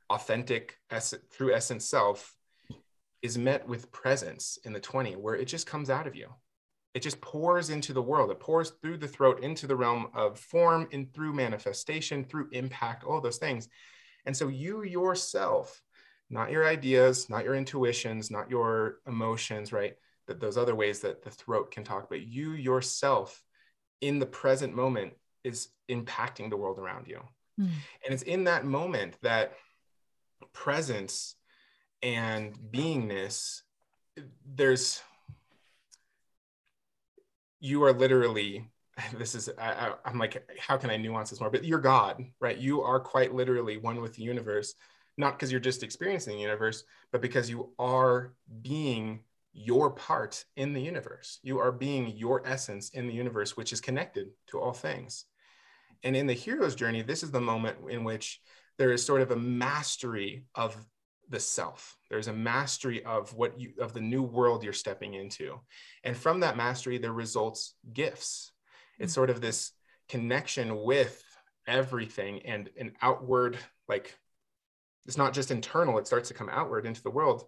[0.09, 2.35] authentic, ess- true essence self
[3.21, 6.27] is met with presence in the 20, where it just comes out of you.
[6.93, 8.29] It just pours into the world.
[8.31, 13.03] It pours through the throat into the realm of form and through manifestation, through impact,
[13.03, 13.67] all those things.
[14.25, 15.81] And so you yourself,
[16.29, 19.95] not your ideas, not your intuitions, not your emotions, right?
[20.27, 23.43] that those other ways that the throat can talk, but you yourself
[24.01, 25.13] in the present moment
[25.43, 27.21] is impacting the world around you.
[27.59, 27.69] Mm.
[28.03, 29.53] And it's in that moment that
[30.53, 31.35] presence
[32.01, 33.61] and beingness,
[34.45, 35.01] there's,
[37.59, 38.69] you are literally,
[39.17, 41.49] this is, I, am like, how can I nuance this more?
[41.49, 42.57] But you're God, right?
[42.57, 44.73] You are quite literally one with the universe,
[45.17, 49.21] not because you're just experiencing the universe, but because you are being
[49.53, 51.39] your part in the universe.
[51.41, 55.25] You are being your essence in the universe, which is connected to all things.
[56.03, 58.41] And in the hero's journey, this is the moment in which
[58.77, 60.75] there is sort of a mastery of
[61.29, 61.97] the self.
[62.09, 65.59] There's a mastery of what you of the new world you're stepping into.
[66.03, 68.51] And from that mastery, there results gifts.
[68.99, 69.71] It's sort of this
[70.09, 71.23] connection with
[71.67, 74.17] everything and an outward, like
[75.05, 77.45] it's not just internal, it starts to come outward into the world.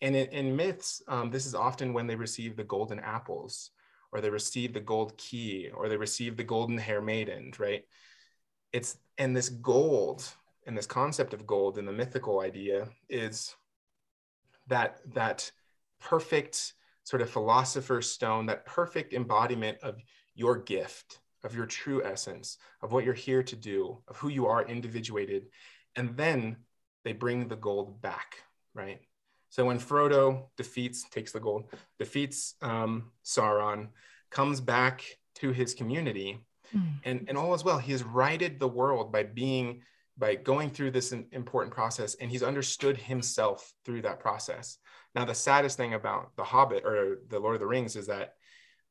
[0.00, 3.70] And in, in myths, um, this is often when they receive the golden apples,
[4.12, 7.84] or they receive the gold key, or they receive the golden hair maiden, right?
[8.72, 10.28] It's and this gold
[10.66, 13.54] and this concept of gold and the mythical idea is
[14.66, 15.50] that that
[16.00, 16.74] perfect
[17.04, 19.96] sort of philosopher's stone, that perfect embodiment of
[20.36, 24.46] your gift, of your true essence, of what you're here to do, of who you
[24.46, 25.46] are individuated.
[25.96, 26.56] And then
[27.04, 28.36] they bring the gold back,
[28.74, 29.00] right?
[29.48, 33.88] So when Frodo defeats, takes the gold, defeats um, Sauron,
[34.30, 35.04] comes back
[35.36, 36.44] to his community,
[36.76, 36.92] mm.
[37.04, 37.78] and, and all is well.
[37.78, 39.82] He has righted the world by being,
[40.18, 44.78] by going through this important process, and he's understood himself through that process.
[45.14, 48.34] Now, the saddest thing about The Hobbit or The Lord of the Rings is that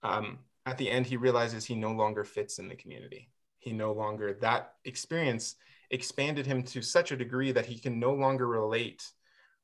[0.02, 3.30] um, at the end, he realizes he no longer fits in the community.
[3.60, 5.56] He no longer, that experience
[5.92, 9.12] expanded him to such a degree that he can no longer relate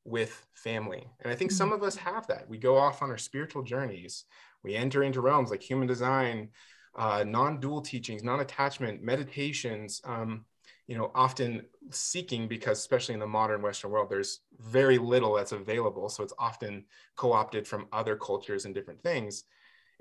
[0.03, 1.07] with family.
[1.21, 1.81] And I think some mm-hmm.
[1.81, 2.49] of us have that.
[2.49, 4.25] We go off on our spiritual journeys.
[4.63, 6.49] We enter into realms like human design,
[6.95, 10.01] uh, non-dual teachings, non-attachment, meditations.
[10.03, 10.45] Um,
[10.87, 15.53] you know, often seeking because, especially in the modern Western world, there's very little that's
[15.53, 16.09] available.
[16.09, 16.85] So it's often
[17.15, 19.45] co-opted from other cultures and different things.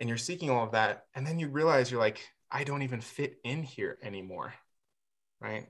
[0.01, 2.21] And you're seeking all of that and then you realize you're like
[2.51, 4.53] i don't even fit in here anymore
[5.41, 5.69] right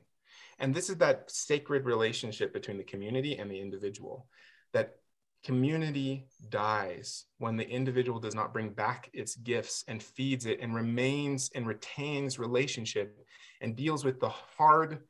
[0.58, 4.26] and this is that sacred relationship between the community and the individual
[4.72, 4.96] that
[5.44, 10.74] community dies when the individual does not bring back its gifts and feeds it and
[10.74, 13.18] remains and retains relationship
[13.60, 15.00] and deals with the hard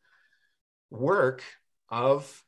[0.91, 1.43] work
[1.89, 2.45] of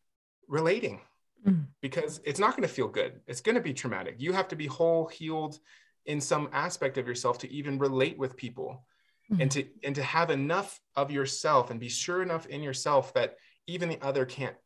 [0.48, 1.00] relating
[1.46, 1.66] mm.
[1.80, 3.20] because it's not going to feel good.
[3.26, 4.16] It's going to be traumatic.
[4.18, 5.58] You have to be whole, healed
[6.06, 8.84] in some aspect of yourself to even relate with people
[9.30, 9.40] mm.
[9.40, 13.36] and to and to have enough of yourself and be sure enough in yourself that
[13.66, 14.56] even the other can't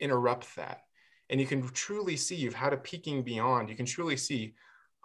[0.00, 0.82] interrupt that.
[1.30, 3.68] And you can truly see you've had a peeking beyond.
[3.68, 4.54] You can truly see,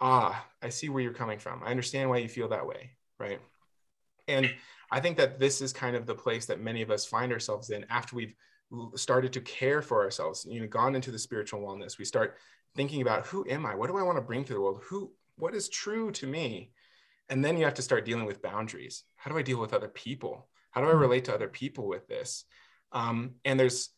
[0.00, 1.62] ah, I see where you're coming from.
[1.64, 3.40] I understand why you feel that way, right?
[4.28, 4.52] And
[4.92, 7.70] I think that this is kind of the place that many of us find ourselves
[7.70, 8.34] in after we've
[8.94, 11.98] started to care for ourselves, you know, gone into the spiritual wellness.
[11.98, 12.36] We start
[12.76, 13.74] thinking about who am I?
[13.74, 14.82] What do I want to bring to the world?
[14.84, 16.70] Who, what is true to me?
[17.28, 19.04] And then you have to start dealing with boundaries.
[19.16, 20.48] How do I deal with other people?
[20.70, 20.98] How do I hmm.
[20.98, 22.44] relate to other people with this?
[22.92, 23.90] Um, and there's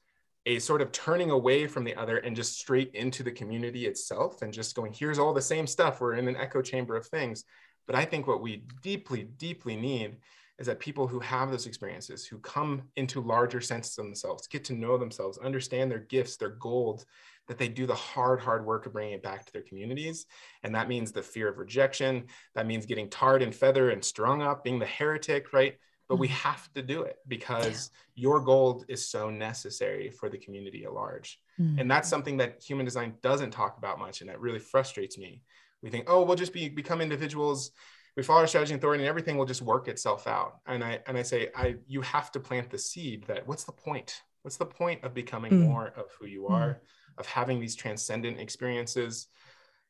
[0.45, 4.43] a sort of turning away from the other and just straight into the community itself
[4.43, 6.01] and just going, here's all the same stuff.
[6.01, 7.45] We're in an echo chamber of things.
[7.87, 10.17] But I think what we deeply, deeply need
[10.59, 14.65] is that people who have those experiences, who come into larger senses of themselves, get
[14.65, 17.05] to know themselves, understand their gifts, their gold,
[17.49, 20.27] that they do the hard, hard work of bringing it back to their communities.
[20.63, 22.25] And that means the fear of rejection.
[22.55, 25.75] That means getting tarred and feathered and strung up, being the heretic, right?
[26.09, 26.49] But we mm-hmm.
[26.49, 28.23] have to do it because yeah.
[28.23, 31.39] your gold is so necessary for the community at large.
[31.61, 31.81] Mm-hmm.
[31.81, 34.21] And that's something that human design doesn't talk about much.
[34.21, 35.43] And that really frustrates me.
[35.83, 37.73] We think, oh, we'll just be become individuals
[38.17, 40.99] we follow our strategy and authority and everything will just work itself out and i
[41.07, 44.57] and i say i you have to plant the seed that what's the point what's
[44.57, 45.67] the point of becoming mm.
[45.67, 46.77] more of who you are mm.
[47.19, 49.29] Of having these transcendent experiences.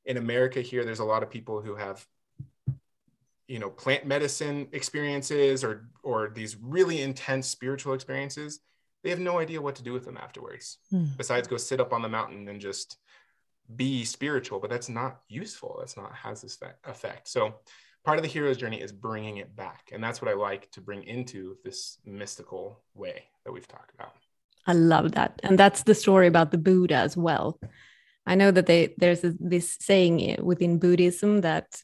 [0.05, 2.05] In america here there's a lot of people who have
[3.47, 8.61] you know plant medicine experiences or or these really intense spiritual experiences.
[9.05, 11.17] They have no idea what to do with them afterwards mm.
[11.17, 12.99] besides go sit up on the mountain and just
[13.75, 15.77] be spiritual but that's not useful.
[15.79, 17.29] That's not has this effect.
[17.29, 17.55] So
[18.05, 20.81] part of the hero's journey is bringing it back and that's what i like to
[20.81, 24.13] bring into this mystical way that we've talked about
[24.67, 25.41] i love that.
[25.43, 27.59] And that's the story about the buddha as well.
[28.27, 31.83] I know that they, there's a, this saying within buddhism that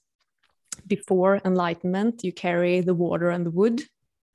[0.87, 3.83] before enlightenment you carry the water and the wood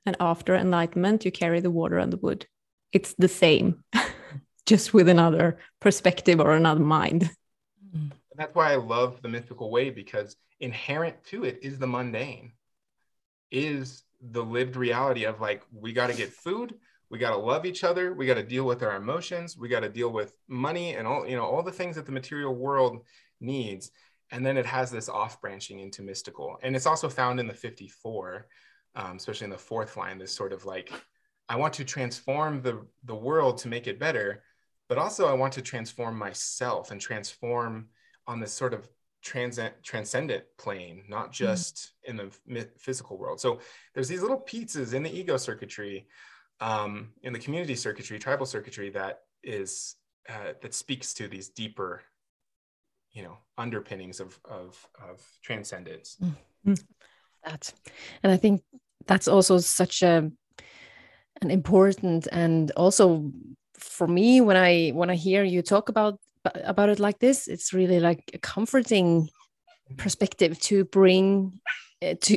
[0.06, 2.46] and after enlightenment you carry the water and the wood.
[2.92, 3.82] It's the same
[4.66, 7.30] just with another perspective or another mind.
[7.96, 8.10] Mm.
[8.10, 12.52] And that's why i love the mystical way because inherent to it is the mundane,
[13.50, 16.74] is the lived reality of like, we got to get food,
[17.10, 19.80] we got to love each other, we got to deal with our emotions, we got
[19.80, 23.04] to deal with money and all, you know, all the things that the material world
[23.40, 23.90] needs.
[24.30, 26.58] And then it has this off branching into mystical.
[26.62, 28.46] And it's also found in the 54,
[28.96, 30.92] um, especially in the fourth line, this sort of like,
[31.48, 34.42] I want to transform the, the world to make it better,
[34.88, 37.88] but also I want to transform myself and transform
[38.26, 38.88] on this sort of
[39.22, 41.44] transcend, transcendent plane, not mm-hmm.
[41.44, 42.18] just mm-hmm.
[42.20, 43.40] in the physical world.
[43.40, 43.58] So
[43.94, 46.06] there's these little pizzas in the ego circuitry,
[46.60, 49.96] um, in the community circuitry, tribal circuitry that is
[50.28, 52.02] uh, that speaks to these deeper,
[53.12, 56.16] you know, underpinnings of of, of transcendence.
[56.22, 56.74] Mm-hmm.
[57.44, 57.72] That,
[58.22, 58.62] and I think
[59.06, 60.30] that's also such a
[61.42, 63.30] an important and also
[63.74, 67.72] for me when I when I hear you talk about about it like this it's
[67.72, 69.28] really like a comforting
[69.96, 71.58] perspective to bring
[72.02, 72.36] uh, to,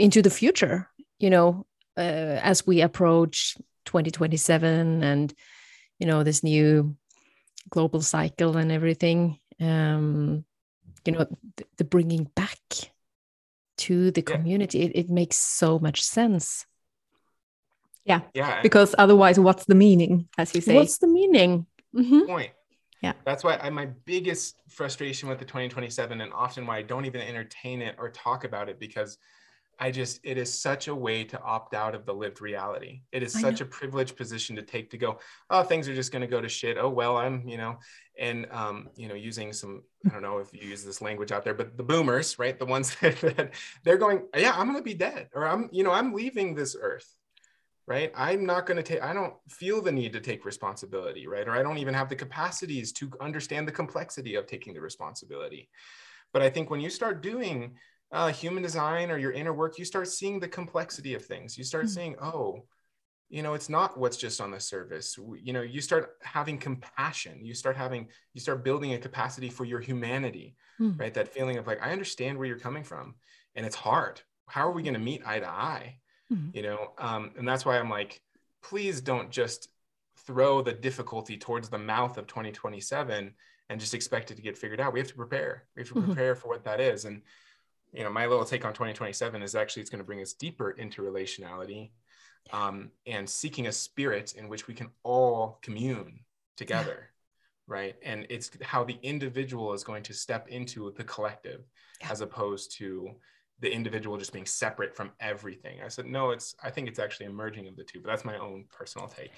[0.00, 0.88] into the future
[1.18, 1.66] you know
[2.00, 5.34] uh, as we approach 2027 and
[5.98, 6.96] you know this new
[7.68, 10.44] global cycle and everything um
[11.04, 11.26] you know
[11.56, 12.58] the, the bringing back
[13.76, 14.84] to the community yeah.
[14.86, 16.66] it, it makes so much sense
[18.04, 22.26] yeah yeah because otherwise what's the meaning as you say what's the meaning mm -hmm.
[22.26, 22.52] point
[23.02, 23.14] yeah.
[23.24, 27.22] That's why I, my biggest frustration with the 2027 and often why I don't even
[27.22, 29.18] entertain it or talk about it because
[29.80, 33.00] I just, it is such a way to opt out of the lived reality.
[33.12, 35.18] It is such a privileged position to take to go,
[35.48, 36.76] oh, things are just going to go to shit.
[36.78, 37.78] Oh, well, I'm, you know,
[38.18, 41.44] and, um, you know, using some, I don't know if you use this language out
[41.44, 42.58] there, but the boomers, right?
[42.58, 43.52] The ones that
[43.82, 46.76] they're going, yeah, I'm going to be dead or I'm, you know, I'm leaving this
[46.78, 47.16] earth
[47.86, 51.48] right i'm not going to take i don't feel the need to take responsibility right
[51.48, 55.68] or i don't even have the capacities to understand the complexity of taking the responsibility
[56.32, 57.74] but i think when you start doing
[58.12, 61.64] uh, human design or your inner work you start seeing the complexity of things you
[61.64, 61.94] start mm-hmm.
[61.94, 62.64] seeing oh
[63.30, 67.38] you know it's not what's just on the surface you know you start having compassion
[67.44, 70.98] you start having you start building a capacity for your humanity mm.
[70.98, 73.14] right that feeling of like i understand where you're coming from
[73.54, 75.96] and it's hard how are we going to meet eye to eye
[76.30, 76.54] mm.
[76.54, 78.20] you know um, and that's why i'm like
[78.62, 79.68] please don't just
[80.26, 83.32] throw the difficulty towards the mouth of 2027
[83.70, 85.94] and just expect it to get figured out we have to prepare we have to
[85.94, 86.06] mm-hmm.
[86.06, 86.40] prepare mm-hmm.
[86.42, 87.22] for what that is and
[87.92, 90.70] you know my little take on 2027 is actually it's going to bring us deeper
[90.72, 91.90] into relationality
[92.52, 96.20] um, and seeking a spirit in which we can all commune
[96.56, 97.74] together yeah.
[97.74, 97.94] right?
[98.02, 101.62] And it's how the individual is going to step into the collective
[102.00, 102.10] yeah.
[102.10, 103.10] as opposed to
[103.60, 105.80] the individual just being separate from everything.
[105.84, 108.24] I said no it's i think it's actually a merging of the two but that's
[108.24, 109.32] my own personal take.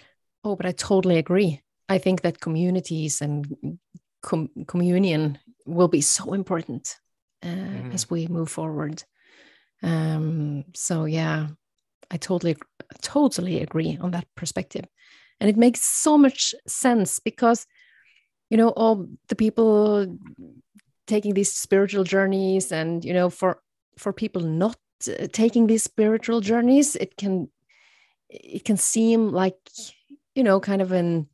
[0.45, 1.61] Oh but i totally agree.
[1.89, 3.79] I think that communities and
[4.23, 6.97] com- communion will be so important
[7.43, 7.95] uh, mm.
[7.95, 9.03] as we move forward
[9.83, 11.49] um so yeah
[12.13, 12.57] I totally,
[13.01, 14.85] totally agree on that perspective.
[15.41, 17.67] And it makes so much sense because,
[18.51, 20.19] you know, all the people
[21.07, 23.61] taking these spiritual journeys and, you know, for,
[23.97, 24.77] for people not
[25.09, 27.49] uh, taking these spiritual journeys, it can,
[28.29, 29.57] it can seem like,
[30.35, 31.29] you know, kind of an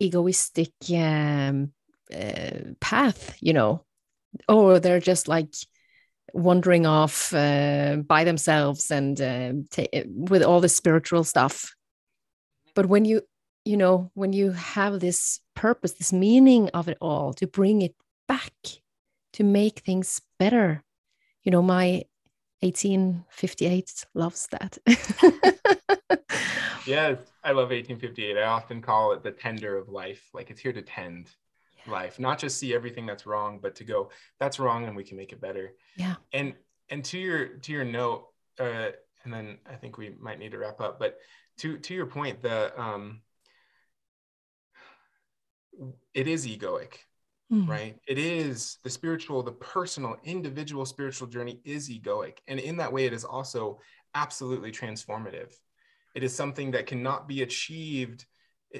[0.00, 1.72] egoistic um,
[2.14, 3.84] uh, path, you know,
[4.48, 5.54] or they're just like,
[6.32, 9.52] wandering off uh, by themselves and uh,
[10.06, 11.74] with all the spiritual stuff.
[12.74, 13.22] But when you
[13.64, 17.94] you know when you have this purpose this meaning of it all to bring it
[18.28, 18.52] back
[19.32, 20.84] to make things better
[21.42, 22.04] you know my
[22.60, 24.78] 1858 loves that.
[26.86, 30.28] Yes i love 1858 i often call it the tender of life.
[30.32, 31.30] Like it's here to tend
[31.88, 35.16] life not just see everything that's wrong but to go that's wrong and we can
[35.16, 35.72] make it better.
[35.96, 36.14] Yeah.
[36.32, 36.54] And
[36.88, 38.26] and to your to your note
[38.58, 38.90] uh
[39.24, 41.18] and then i think we might need to wrap up but
[41.58, 43.20] to to your point the um
[46.14, 46.98] it is egoic
[47.52, 47.68] mm.
[47.68, 47.96] right?
[48.06, 52.38] It is the spiritual the personal individual spiritual journey is egoic.
[52.48, 53.80] And in that way it is also
[54.14, 55.52] absolutely transformative.
[56.14, 58.24] It is something that cannot be achieved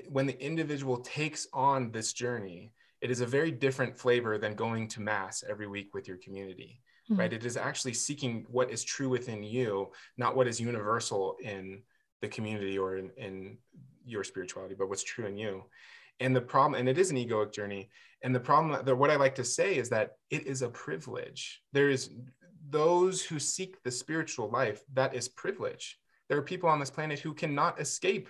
[0.09, 4.89] when the individual takes on this journey it is a very different flavor than going
[4.89, 6.81] to mass every week with your community
[7.11, 7.21] mm-hmm.
[7.21, 7.33] right?
[7.33, 11.83] It is actually seeking what is true within you not what is universal in
[12.21, 13.59] the community or in, in
[14.05, 15.65] your spirituality but what's true in you.
[16.21, 17.91] And the problem and it is an egoic journey.
[18.23, 21.63] And the problem that what i like to say is that it is a privilege.
[21.73, 22.11] There is
[22.69, 25.99] those who seek the spiritual life that is privilege.
[26.29, 28.29] There are people on this planet who cannot escape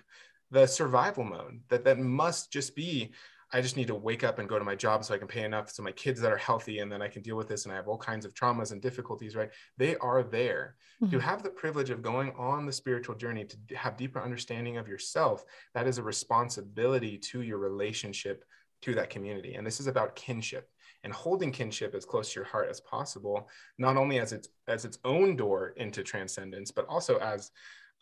[0.51, 3.13] the survival mode that that must just be
[3.53, 5.45] I just need to wake up and go to my job so I can pay
[5.45, 7.73] enough so my kids that are healthy and then I can deal with this and
[7.73, 9.51] I have all kinds of traumas and difficulties, right?
[9.77, 10.75] They are there.
[11.01, 11.13] Mm-hmm.
[11.13, 14.89] To have the privilege of going on the spiritual journey to have deeper understanding of
[14.89, 15.45] yourself,
[15.75, 18.45] that is a responsibility to your relationship
[18.83, 19.55] to that community.
[19.55, 20.69] And this is about kinship
[21.05, 24.85] and holding kinship as close to your heart as possible, not only as its as
[24.85, 27.51] its own door into transcendence, but also as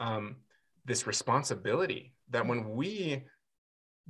[0.00, 0.36] um,
[0.84, 3.24] this responsibility that when we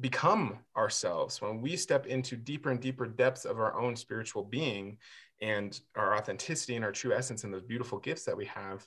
[0.01, 4.99] become ourselves, when we step into deeper and deeper depths of our own spiritual being
[5.41, 8.85] and our authenticity and our true essence and those beautiful gifts that we have,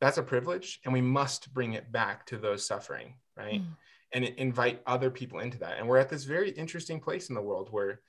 [0.00, 0.80] that's a privilege.
[0.84, 3.62] And we must bring it back to those suffering, right?
[3.62, 3.76] Mm.
[4.12, 5.78] And invite other people into that.
[5.78, 8.00] And we're at this very interesting place in the world where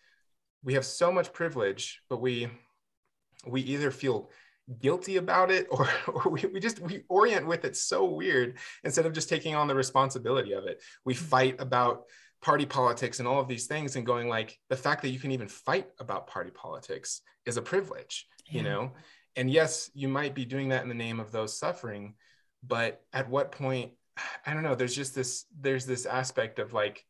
[0.64, 2.50] we have so much privilege, but we
[3.48, 4.30] we either feel
[4.82, 9.06] guilty about it or, or we, we just we orient with it so weird instead
[9.06, 11.26] of just taking on the responsibility of it we mm-hmm.
[11.26, 12.04] fight about
[12.42, 15.32] party politics and all of these things and going like the fact that you can
[15.32, 18.58] even fight about party politics is a privilege yeah.
[18.58, 18.92] you know
[19.36, 22.14] and yes you might be doing that in the name of those suffering
[22.64, 23.92] but at what point
[24.46, 27.04] i don't know there's just this there's this aspect of like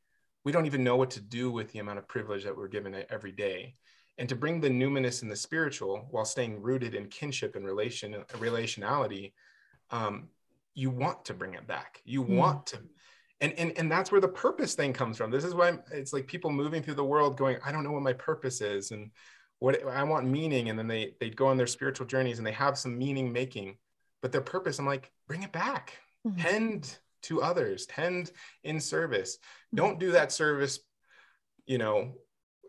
[0.45, 2.95] we don't even know what to do with the amount of privilege that we're given
[3.10, 3.76] every day
[4.20, 8.13] and to bring the numinous and the spiritual while staying rooted in kinship and relation
[8.34, 9.32] relationality
[9.89, 10.28] um,
[10.76, 12.36] you want to bring it back you mm.
[12.36, 12.78] want to
[13.41, 16.13] and, and and that's where the purpose thing comes from this is why I'm, it's
[16.13, 19.09] like people moving through the world going i don't know what my purpose is and
[19.59, 22.51] what i want meaning and then they they go on their spiritual journeys and they
[22.51, 23.78] have some meaning making
[24.22, 25.97] but their purpose i'm like bring it back
[26.28, 26.39] mm.
[26.41, 28.32] tend to others tend
[28.63, 29.38] in service
[29.74, 29.78] mm.
[29.78, 30.80] don't do that service
[31.65, 32.13] you know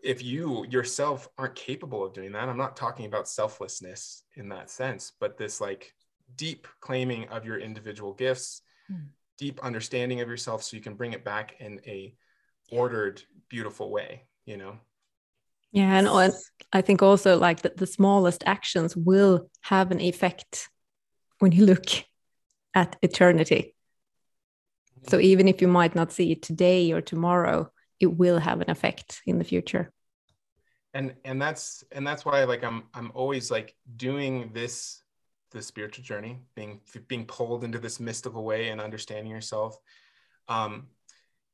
[0.03, 4.69] if you yourself aren't capable of doing that i'm not talking about selflessness in that
[4.69, 5.93] sense but this like
[6.35, 9.03] deep claiming of your individual gifts mm.
[9.37, 12.13] deep understanding of yourself so you can bring it back in a
[12.71, 14.77] ordered beautiful way you know
[15.71, 16.33] yeah and
[16.73, 20.69] i think also like that the smallest actions will have an effect
[21.39, 21.85] when you look
[22.73, 23.75] at eternity
[25.09, 27.71] So even if you might not see it today or tomorrow,
[28.01, 29.91] it will have an effect in the future.
[30.93, 35.01] And and that's and that's why like I'm I'm always like doing this
[35.51, 39.77] the spiritual journey, being being pulled into this mystical way and understanding yourself
[40.47, 40.87] um,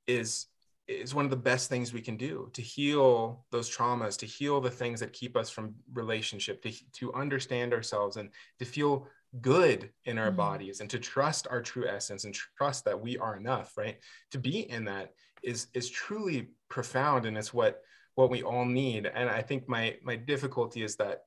[0.07, 0.47] is
[0.87, 4.61] is one of the best things we can do to heal those traumas, to heal
[4.61, 9.05] the things that keep us from relationship, to, to understand ourselves and to feel
[9.41, 10.37] good in our mm-hmm.
[10.37, 13.97] bodies and to trust our true essence and trust that we are enough, right?
[14.31, 15.11] To be in that
[15.43, 17.81] is is truly profound and it's what
[18.15, 19.05] what we all need.
[19.05, 21.25] And I think my my difficulty is that,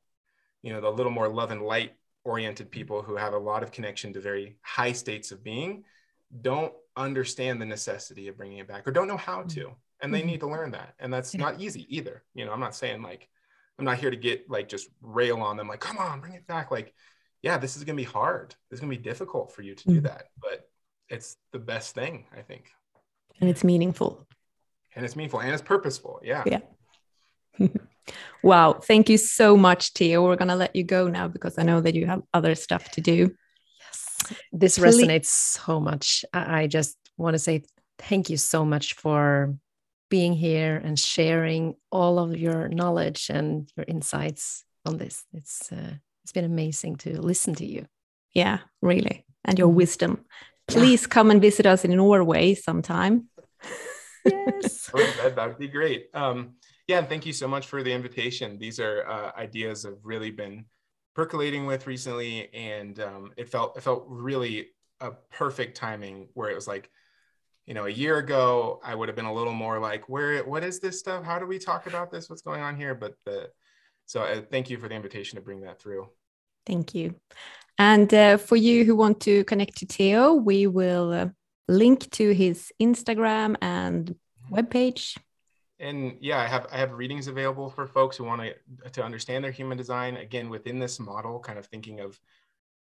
[0.63, 1.93] you know, the little more love and light
[2.25, 5.85] oriented people who have a lot of connection to very high states of being
[6.43, 9.73] don't understand the necessity of bringing it back or don't know how to mm-hmm.
[10.03, 10.29] and they mm-hmm.
[10.29, 13.29] need to learn that and that's not easy either you know i'm not saying like
[13.79, 16.47] i'm not here to get like just rail on them like come on bring it
[16.47, 16.95] back like
[17.43, 19.85] yeah this is going to be hard it's going to be difficult for you to
[19.85, 20.07] do mm-hmm.
[20.07, 20.69] that but
[21.09, 22.71] it's the best thing i think
[23.41, 24.27] and it's meaningful
[24.95, 26.61] and it's meaningful and it's purposeful yeah yeah
[28.43, 31.63] wow thank you so much Theo we're going to let you go now because i
[31.63, 33.35] know that you have other stuff to do
[33.81, 34.33] Yes.
[34.53, 36.25] this resonates so much.
[36.33, 37.63] I just want to say
[37.99, 39.55] thank you so much for
[40.09, 45.25] being here and sharing all of your knowledge and your insights on this.
[45.33, 47.87] It's uh, it's been amazing to listen to you.
[48.35, 50.25] Yeah, really, and your wisdom.
[50.69, 53.29] Please come and visit us in Norway sometime.
[54.25, 56.09] Yes, that, would be great.
[56.13, 56.57] Um,
[56.87, 58.59] yeah, and thank you so much for the invitation.
[58.59, 60.67] These are uh, ideas have really been
[61.15, 64.69] percolating with recently, and um, it felt it felt really
[65.01, 66.91] a perfect timing where it was like,
[67.65, 70.65] you know, a year ago I would have been a little more like, where what
[70.65, 71.25] is this stuff?
[71.25, 72.29] How do we talk about this?
[72.29, 72.95] What's going on here?
[72.95, 73.51] But the
[74.07, 76.09] so uh, thank you for the invitation to bring that through.
[76.67, 77.15] Thank you.
[77.79, 81.29] And uh, for you who want to connect to Theo, we will uh,
[81.71, 84.15] link to his Instagram and
[84.51, 85.17] webpage
[85.81, 89.43] and yeah, I have I have readings available for folks who want to to understand
[89.43, 90.19] their human design.
[90.19, 92.21] Again, within this model, kind of thinking of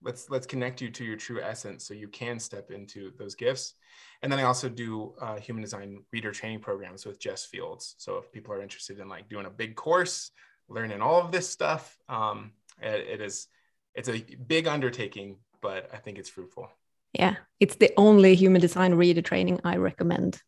[0.00, 3.74] let's let's connect you to your true essence so you can step into those gifts.
[4.22, 7.96] And then I also do uh, human design reader training programs with Jess Fields.
[7.98, 10.30] So if people are interested in like doing a big course,
[10.68, 13.48] learning all of this stuff, um, it, it is
[13.94, 16.70] it's a big undertaking, but I think it's fruitful.
[17.14, 20.42] Yeah, it's the only human design reader training I recommend.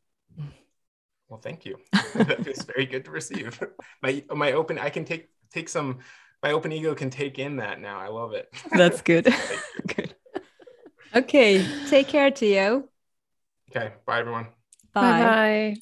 [1.28, 1.76] Well, thank you.
[2.14, 3.60] that is very good to receive.
[4.02, 5.98] My my open, I can take take some.
[6.42, 7.98] My open ego can take in that now.
[7.98, 8.52] I love it.
[8.70, 9.32] That's good.
[9.86, 10.14] good.
[11.14, 11.66] Okay.
[11.88, 12.88] Take care, Theo.
[13.70, 13.94] Okay.
[14.04, 14.48] Bye, everyone.
[14.92, 15.22] Bye.
[15.22, 15.76] Bye.